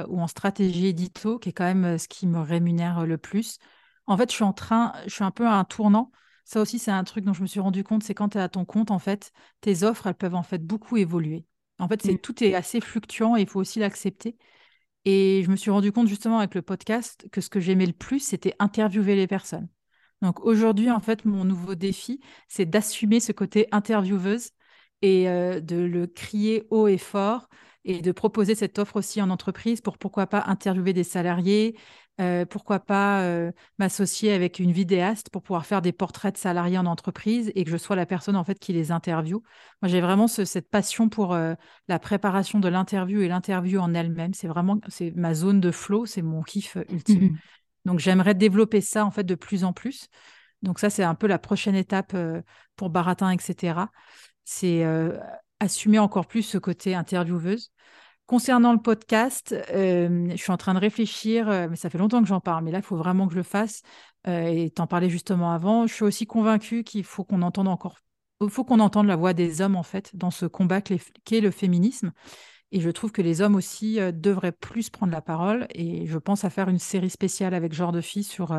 [0.09, 3.59] ou en stratégie édito, qui est quand même ce qui me rémunère le plus,
[4.07, 6.11] en fait, je suis en train, je suis un peu à un tournant
[6.49, 8.41] ça aussi, c'est un truc dont je me suis rendu compte, c'est quand tu es
[8.41, 11.45] à ton compte, en fait, tes offres, elles peuvent en fait beaucoup évoluer.
[11.79, 12.19] En fait, c'est mmh.
[12.21, 14.35] tout est assez fluctuant et il faut aussi l'accepter.
[15.05, 17.93] Et je me suis rendu compte justement avec le podcast que ce que j'aimais le
[17.93, 19.69] plus, c'était interviewer les personnes.
[20.23, 22.19] Donc aujourd'hui, en fait, mon nouveau défi,
[22.49, 24.53] c'est d'assumer ce côté intervieweuse
[25.03, 27.51] et euh, de le crier haut et fort
[27.85, 31.77] et de proposer cette offre aussi en entreprise pour pourquoi pas interviewer des salariés,
[32.21, 36.77] euh, pourquoi pas euh, m'associer avec une vidéaste pour pouvoir faire des portraits de salariés
[36.77, 39.41] en entreprise et que je sois la personne en fait qui les interviewe.
[39.83, 41.55] Moi, j'ai vraiment cette passion pour euh,
[41.87, 44.35] la préparation de l'interview et l'interview en elle-même.
[44.35, 47.33] C'est vraiment c'est ma zone de flow, c'est mon kiff ultime.
[47.33, 47.37] Mmh
[47.85, 50.09] Donc, j'aimerais développer ça en fait de plus en plus.
[50.63, 52.17] Donc ça, c'est un peu la prochaine étape
[52.75, 53.87] pour Baratin, etc.
[54.45, 54.85] C'est
[55.61, 57.73] assumer encore plus ce côté intervieweuse.
[58.27, 62.21] Concernant le podcast, euh, je suis en train de réfléchir, euh, mais ça fait longtemps
[62.21, 63.81] que j'en parle, mais là, il faut vraiment que je le fasse.
[64.27, 65.87] Euh, et t'en parlais justement avant.
[65.87, 67.97] Je suis aussi convaincue qu'il faut qu'on entende encore,
[68.43, 71.51] il faut qu'on entende la voix des hommes, en fait, dans ce combat qu'est le
[71.51, 72.13] féminisme.
[72.71, 75.67] Et je trouve que les hommes aussi devraient plus prendre la parole.
[75.71, 78.53] Et je pense à faire une série spéciale avec Genre de Filles sur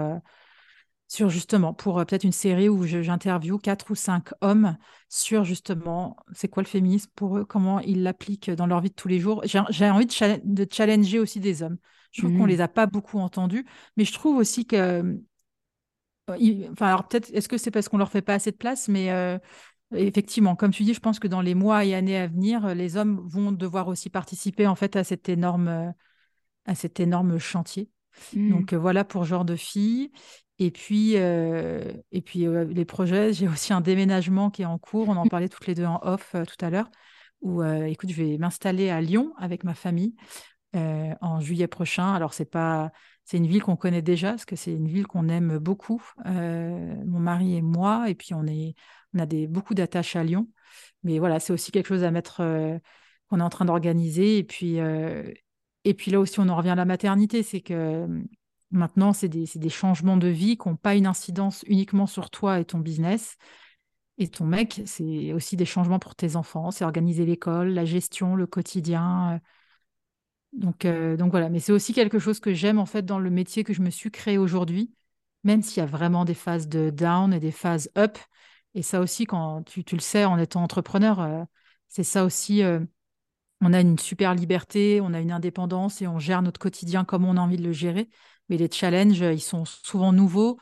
[1.10, 4.78] sur justement, pour euh, peut-être une série où j'interviewe quatre ou cinq hommes
[5.10, 8.95] sur justement, c'est quoi le féminisme pour eux, comment ils l'appliquent dans leur vie de
[8.95, 9.41] tous les jours.
[9.43, 11.78] J'ai envie de, challenger aussi des hommes.
[12.12, 12.49] Je trouve qu'on mmh.
[12.49, 13.66] les a pas beaucoup entendus,
[13.97, 14.76] mais je trouve aussi que,
[16.30, 18.88] euh, enfin, alors peut-être, est-ce que c'est parce qu'on leur fait pas assez de place,
[18.88, 19.39] mais euh,
[19.95, 22.97] effectivement, comme tu dis, je pense que dans les mois et années à venir, les
[22.97, 25.91] hommes vont devoir aussi participer en fait à cet énorme,
[26.66, 27.89] à cet énorme chantier.
[28.36, 28.51] Mmh.
[28.51, 30.12] Donc voilà pour genre de filles.
[30.62, 31.82] Et puis, euh,
[32.12, 35.07] et puis euh, les projets, j'ai aussi un déménagement qui est en cours.
[35.07, 36.91] On en parlait toutes les deux en off euh, tout à l'heure.
[37.41, 40.14] Où, écoute, je vais m'installer à Lyon avec ma famille
[40.74, 42.14] en juillet prochain.
[42.14, 42.91] Alors, c'est pas,
[43.24, 47.20] c'est une ville qu'on connaît déjà parce que c'est une ville qu'on aime beaucoup, mon
[47.20, 48.10] mari et moi.
[48.10, 48.76] Et puis, on est,
[49.14, 50.49] on a des beaucoup d'attaches à Lyon.
[51.03, 52.43] Mais voilà, c'est aussi quelque chose à mettre,
[53.30, 54.38] qu'on est en train d'organiser.
[54.39, 54.80] Et puis,
[55.86, 58.05] et puis là aussi, on en revient à la maternité, c'est que
[58.72, 62.66] Maintenant, c'est des, changements de vie qui n'ont pas une incidence uniquement sur toi et
[62.66, 63.38] ton business.
[64.20, 66.72] Et ton mec, c'est aussi des changements pour tes enfants.
[66.72, 69.36] C'est organiser l'école, la gestion, le quotidien.
[69.36, 69.40] Euh.
[70.54, 73.64] Donc, euh, voilà, mais c'est aussi quelque chose que j'aime en fait dans le métier
[73.64, 74.94] que je me suis créé aujourd'hui,
[75.44, 78.18] même s'il y a vraiment des phases de down et des phases up.
[78.76, 81.44] Et ça aussi, quand tu, le sais en étant entrepreneur, euh,
[81.88, 82.62] c'est ça aussi.
[83.62, 87.26] on a une super liberté, on a une indépendance et on gère notre quotidien comme
[87.26, 88.10] on a envie de le gérer.
[88.50, 90.58] Mais les challenges, ils sont souvent nouveaux.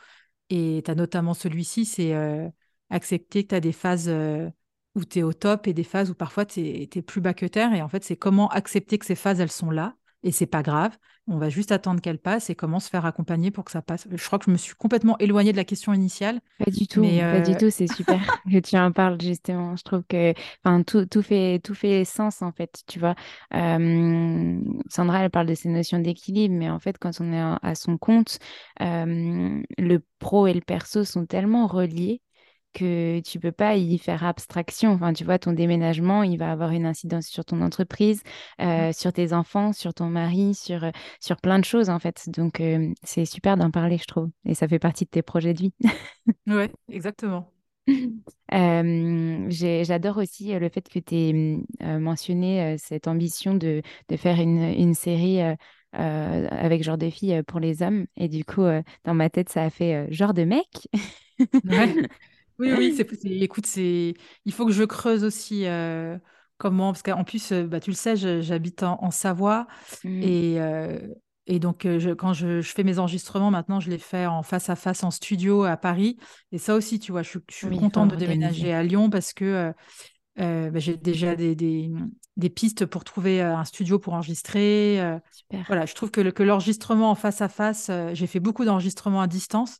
[0.49, 2.47] Et tu as notamment celui-ci, c'est euh,
[2.89, 4.49] accepter que tu as des phases euh,
[4.95, 7.45] où tu es au top et des phases où parfois tu es, plus bas que
[7.45, 7.73] terre.
[7.73, 9.95] Et en fait, c'est comment accepter que ces phases, elles sont là
[10.27, 10.91] et c'est pas grave.
[11.29, 14.07] On va juste attendre qu'elle passe et comment se faire accompagner pour que ça passe.
[14.11, 16.41] Je crois que je me suis complètement éloignée de la question initiale.
[16.59, 17.69] Pas du tout, mais pas du euh, tout.
[17.69, 18.19] C'est super
[18.51, 19.75] que tu en parles justement.
[19.77, 22.81] Je trouve que, enfin, tout, tout fait tout fait sens en fait.
[22.87, 23.15] Tu vois,
[23.51, 27.97] Sandra, elle parle de ces notions d'équilibre, mais en fait, quand on est à son
[27.97, 28.39] compte,
[28.79, 32.21] le pro et le perso sont tellement reliés
[32.77, 34.91] que tu peux pas y faire abstraction.
[34.91, 38.21] Enfin, tu vois, ton déménagement, il va avoir une incidence sur ton entreprise,
[38.59, 38.63] mmh.
[38.63, 42.29] euh, sur tes enfants, sur ton mari, sur, euh, sur plein de choses, en fait.
[42.29, 44.29] Donc, euh, c'est super d'en parler, je trouve.
[44.45, 45.73] Et ça fait partie de tes projets de vie.
[46.47, 47.51] oui, exactement.
[49.49, 54.93] J'adore aussi le fait que tu aies mentionné cette ambition de, de faire une, une
[54.93, 55.39] série
[55.93, 58.05] avec genre de filles pour les hommes.
[58.17, 58.65] Et du coup,
[59.05, 60.89] dans ma tête, ça a fait genre de mec.
[62.59, 64.13] Oui, oui, c'est, écoute, c'est,
[64.45, 66.17] il faut que je creuse aussi euh,
[66.57, 69.67] comment, parce qu'en plus, euh, bah, tu le sais, j'habite en, Savoie
[70.03, 70.23] mmh.
[70.23, 70.99] et, euh,
[71.45, 74.75] et donc je, quand je, fais mes enregistrements maintenant, je les fais en face à
[74.75, 76.17] face en studio à Paris.
[76.51, 79.73] Et ça aussi, tu vois, je, suis contente de déménager à Lyon parce que
[80.39, 81.89] Euh, bah, j'ai déjà des, des,
[82.35, 85.01] des, pistes pour trouver un studio pour enregistrer.
[85.31, 85.63] Super.
[85.65, 89.25] Voilà, je trouve que, que l'enregistrement en face à face, j'ai fait beaucoup d'enregistrements à
[89.25, 89.79] distance.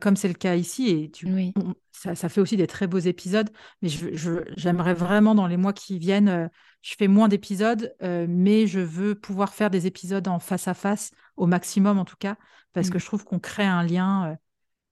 [0.00, 1.52] Comme c'est le cas ici, et tu,
[1.92, 3.50] ça, ça, fait aussi des très beaux épisodes.
[3.82, 6.50] Mais j'aimerais je, vraiment dans les mois qui viennent,
[6.82, 11.12] je fais moins d'épisodes, mais je veux pouvoir faire des épisodes en face à face
[11.36, 12.36] au maximum en tout cas,
[12.72, 12.90] parce mmh.
[12.90, 14.36] que je trouve qu'on crée un lien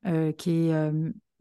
[0.05, 0.93] qui est,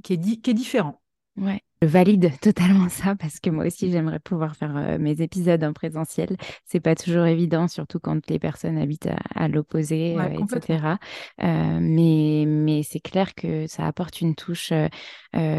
[0.03, 1.01] qui, est qui est différent.
[1.37, 1.61] Ouais.
[1.81, 5.73] Je valide totalement ça parce que moi aussi j'aimerais pouvoir faire euh, mes épisodes en
[5.73, 6.35] présentiel.
[6.65, 10.97] C'est pas toujours évident, surtout quand les personnes habitent à, l'opposé, euh, etc.
[11.43, 14.73] Euh, mais mais c'est clair que ça apporte une touche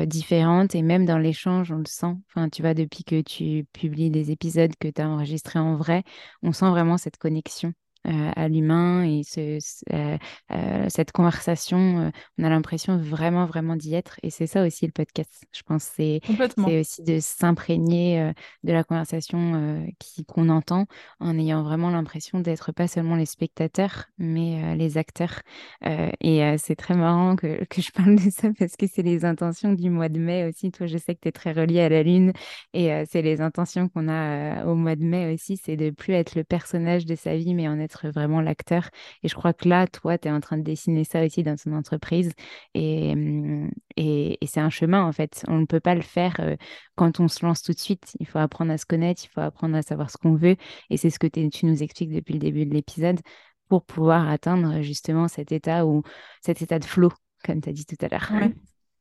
[0.07, 2.17] différente et même dans l'échange on le sent.
[2.29, 6.03] Enfin tu vois depuis que tu publies des épisodes que tu as enregistrés en vrai,
[6.43, 7.73] on sent vraiment cette connexion.
[8.07, 9.59] Euh, à l'humain et ce,
[9.93, 10.17] euh,
[10.53, 14.19] euh, cette conversation, on a l'impression vraiment, vraiment d'y être.
[14.23, 15.45] Et c'est ça aussi le podcast.
[15.53, 18.33] Je pense c'est c'est aussi de s'imprégner
[18.63, 19.85] de la conversation
[20.27, 20.87] qu'on entend
[21.21, 25.43] en ayant vraiment l'impression d'être pas seulement les spectateurs, mais les acteurs.
[25.83, 29.73] et c'est très marrant que, que, je parle de ça parce que c'est les intentions
[29.73, 30.71] du mois de mai aussi.
[30.71, 32.33] Toi, je sais que tu es très relié à la Lune
[32.73, 35.57] et c'est les intentions qu'on a au mois de mai aussi.
[35.57, 38.91] C'est de plus être le personnage de sa vie, mais en être vraiment l'acteur.
[39.23, 41.57] Et je crois que là, toi, tu es en train de dessiner ça aussi dans
[41.57, 42.33] ton entreprise.
[42.75, 45.45] Et, mmh, et, c'est un chemin, en fait.
[45.49, 46.57] On ne peut pas le faire euh,
[46.97, 48.17] quand on se lance tout de suite.
[48.21, 50.57] Il faut apprendre à se connaître, il faut apprendre à savoir ce qu'on veut.
[50.91, 53.21] Et c'est ce que tu nous expliques depuis le début de l'épisode
[53.69, 56.03] pour pouvoir atteindre justement cet état ou
[56.43, 57.13] cet état de flow,
[57.45, 58.29] comme tu as dit tout à l'heure.
[58.33, 58.55] Ouais.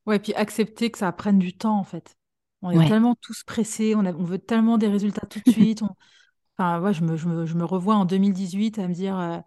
[0.05, 2.15] ouais, puis accepter que ça prenne du temps, en fait.
[2.61, 5.83] On est tellement tous pressés, on, on, veut tellement des résultats tout de suite.
[5.83, 5.89] On,
[6.57, 9.37] Enfin, je me, je me, je me revois en 2018 à me dire euh,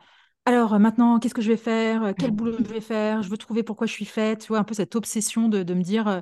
[0.44, 2.14] alors maintenant, qu'est-ce que je vais faire?
[2.18, 3.22] Quel boulot je vais faire?
[3.22, 4.40] Je veux trouver pourquoi je suis faite.
[4.42, 6.20] Tu vois, un peu cette obsession de, de me dire euh,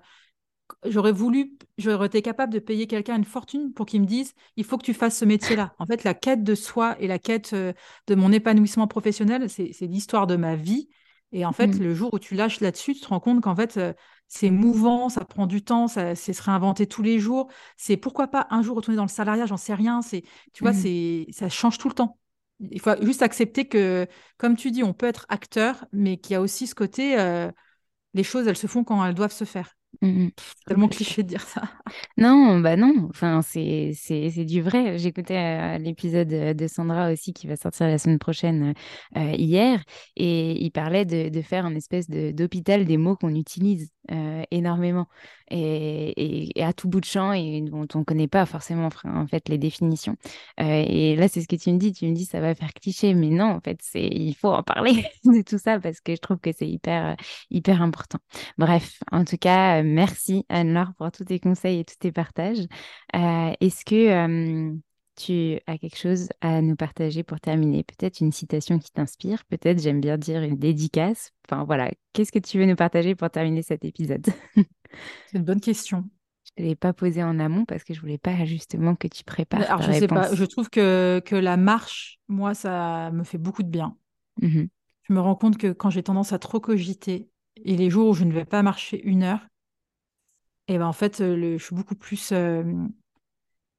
[0.86, 4.64] j'aurais voulu, j'aurais été capable de payer quelqu'un une fortune pour qu'il me dise il
[4.64, 5.74] faut que tu fasses ce métier-là.
[5.78, 7.72] En fait, la quête de soi et la quête euh,
[8.06, 10.88] de mon épanouissement professionnel, c'est l'histoire de ma vie.
[11.32, 11.82] Et en fait, mmh.
[11.82, 13.78] le jour où tu lâches là-dessus, tu te rends compte qu'en fait,
[14.28, 17.48] c'est mouvant, ça prend du temps, ça, c'est se réinventer tous les jours.
[17.76, 20.02] C'est pourquoi pas un jour retourner dans le salariat, j'en sais rien.
[20.02, 20.22] C'est,
[20.52, 20.74] tu vois, mmh.
[20.74, 22.18] c'est, ça change tout le temps.
[22.60, 24.06] Il faut juste accepter que,
[24.36, 27.50] comme tu dis, on peut être acteur, mais qu'il y a aussi ce côté, euh,
[28.14, 29.74] les choses, elles se font quand elles doivent se faire.
[30.02, 30.28] Mmh
[30.66, 31.62] tellement cliché de dire ça.
[32.18, 34.98] Non, bah non, enfin, c'est, c'est, c'est du vrai.
[34.98, 38.74] J'écoutais euh, l'épisode de Sandra aussi qui va sortir la semaine prochaine
[39.16, 39.82] euh, hier
[40.14, 44.42] et il parlait de, de faire un espèce de, d'hôpital des mots qu'on utilise euh,
[44.50, 45.06] énormément
[45.50, 49.48] et, à tout bout de champ et dont on ne connaît pas forcément en fait
[49.48, 50.16] les définitions.
[50.58, 53.14] et là, c'est ce que tu me dis, tu me dis ça va faire cliché,
[53.14, 56.20] mais non, en fait, c'est, il faut en parler de tout ça parce que je
[56.20, 57.16] trouve que c'est hyper,
[57.50, 58.18] hyper important.
[58.58, 62.66] Bref, en tout cas, euh, merci Anne-Laure pour tous tes conseils et tous tes partages.
[63.16, 64.78] Euh, est-ce que
[65.18, 67.82] tu as quelque chose à nous partager pour terminer?
[67.82, 71.32] Peut-être une citation qui t'inspire, peut-être j'aime bien dire une dédicace?
[71.48, 74.26] Enfin voilà, qu'est-ce que tu veux nous partager pour terminer cet épisode?
[75.26, 76.04] C'est une bonne question.
[76.56, 79.24] Je ne l'ai pas posée en amont parce que je voulais pas justement que tu
[79.24, 79.62] prépares.
[79.62, 83.62] Alors, je sais pas, je trouve que, que la marche, moi, ça me fait beaucoup
[83.62, 83.96] de bien.
[84.40, 84.64] Mmh
[85.08, 87.30] je me rends compte que quand j'ai tendance à trop cogiter
[87.64, 89.40] et les jours où je ne vais pas marcher une heure,
[90.68, 92.62] et ben en fait, le, je suis beaucoup plus euh,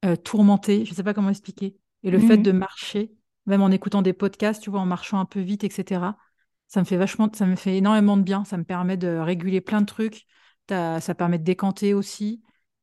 [0.04, 0.84] euh, tourmentée.
[0.84, 1.76] Je ne sais pas comment expliquer.
[2.02, 3.12] Et le fait mmh de marcher,
[3.46, 6.16] même en écoutant des podcasts, tu vois, en marchant un peu vite, etc.,
[6.68, 8.44] ça me fait vachement, ça me fait énormément de bien.
[8.44, 10.26] Ça me permet de réguler plein de trucs.
[10.68, 12.42] Ça permet de décanter aussi.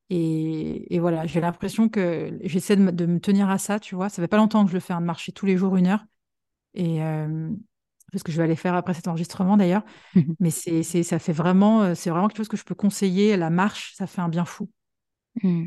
[0.10, 4.10] Et, et voilà, j'ai l'impression que j'essaie de, de, me tenir à ça, tu vois.
[4.10, 5.88] Ça fait pas longtemps que je le fais, hein, de marcher tous les jours une
[5.88, 6.06] heure.
[6.74, 7.02] Et,
[8.16, 9.84] ce que je vais aller faire après cet enregistrement d'ailleurs.
[10.16, 12.76] Mmh Mais c'est, c'est, ça fait vraiment, euh, c'est vraiment quelque chose que je peux
[12.76, 13.36] conseiller.
[13.38, 14.70] La marche, ça fait un bien fou.
[15.44, 15.66] Mmh.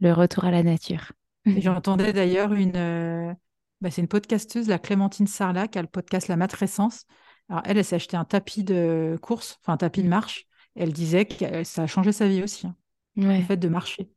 [0.00, 1.12] Le retour à la nature.
[1.46, 3.32] j'entendais d'ailleurs une, euh,
[3.80, 7.04] bah, c'est une podcasteuse, la Clémentine Sarlat, qui a le podcast La Matrescence.
[7.48, 10.46] Alors elle, elle s'est acheté un tapis de course, enfin un tapis de marche.
[10.74, 12.74] Elle disait que ça a changé sa vie aussi, hein,
[13.16, 14.10] le fait de marcher.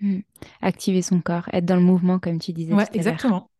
[0.00, 0.18] Mmh.
[0.60, 2.74] Activer son corps, être dans le mouvement, comme tu disais.
[2.74, 3.50] Ouais, exactement.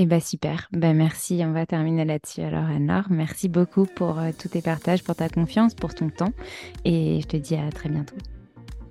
[0.00, 0.68] Eh bien, super.
[0.70, 1.42] Ben, merci.
[1.44, 2.42] On va terminer là-dessus.
[2.42, 6.32] Alors, Anne-Laure, merci beaucoup pour euh, tous tes partages, pour ta confiance, pour ton temps.
[6.84, 8.14] Et je te dis à très bientôt.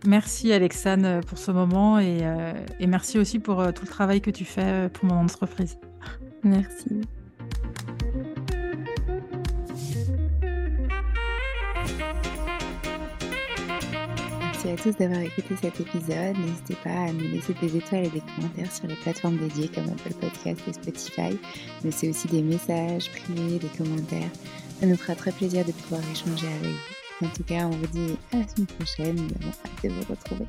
[0.06, 2.00] Merci, Alexane, pour ce moment.
[2.00, 2.54] Et, euh,
[2.88, 5.78] merci aussi pour euh, tout le travail que tu fais pour mon entreprise.
[6.44, 7.02] Merci.
[14.72, 16.38] à tous d'avoir écouté cet épisode.
[16.38, 19.86] N'hésitez pas à nous laisser des étoiles et des commentaires sur les plateformes dédiées comme
[19.86, 21.38] Apple Podcast et Spotify,
[21.84, 24.30] mais c'est aussi des messages privés, des commentaires.
[24.80, 26.97] Ça nous fera très plaisir de pouvoir échanger avec vous.
[27.20, 29.16] En tout cas, on vous dit à la semaine prochaine.
[29.16, 30.46] Nous avons hâte de vous retrouver.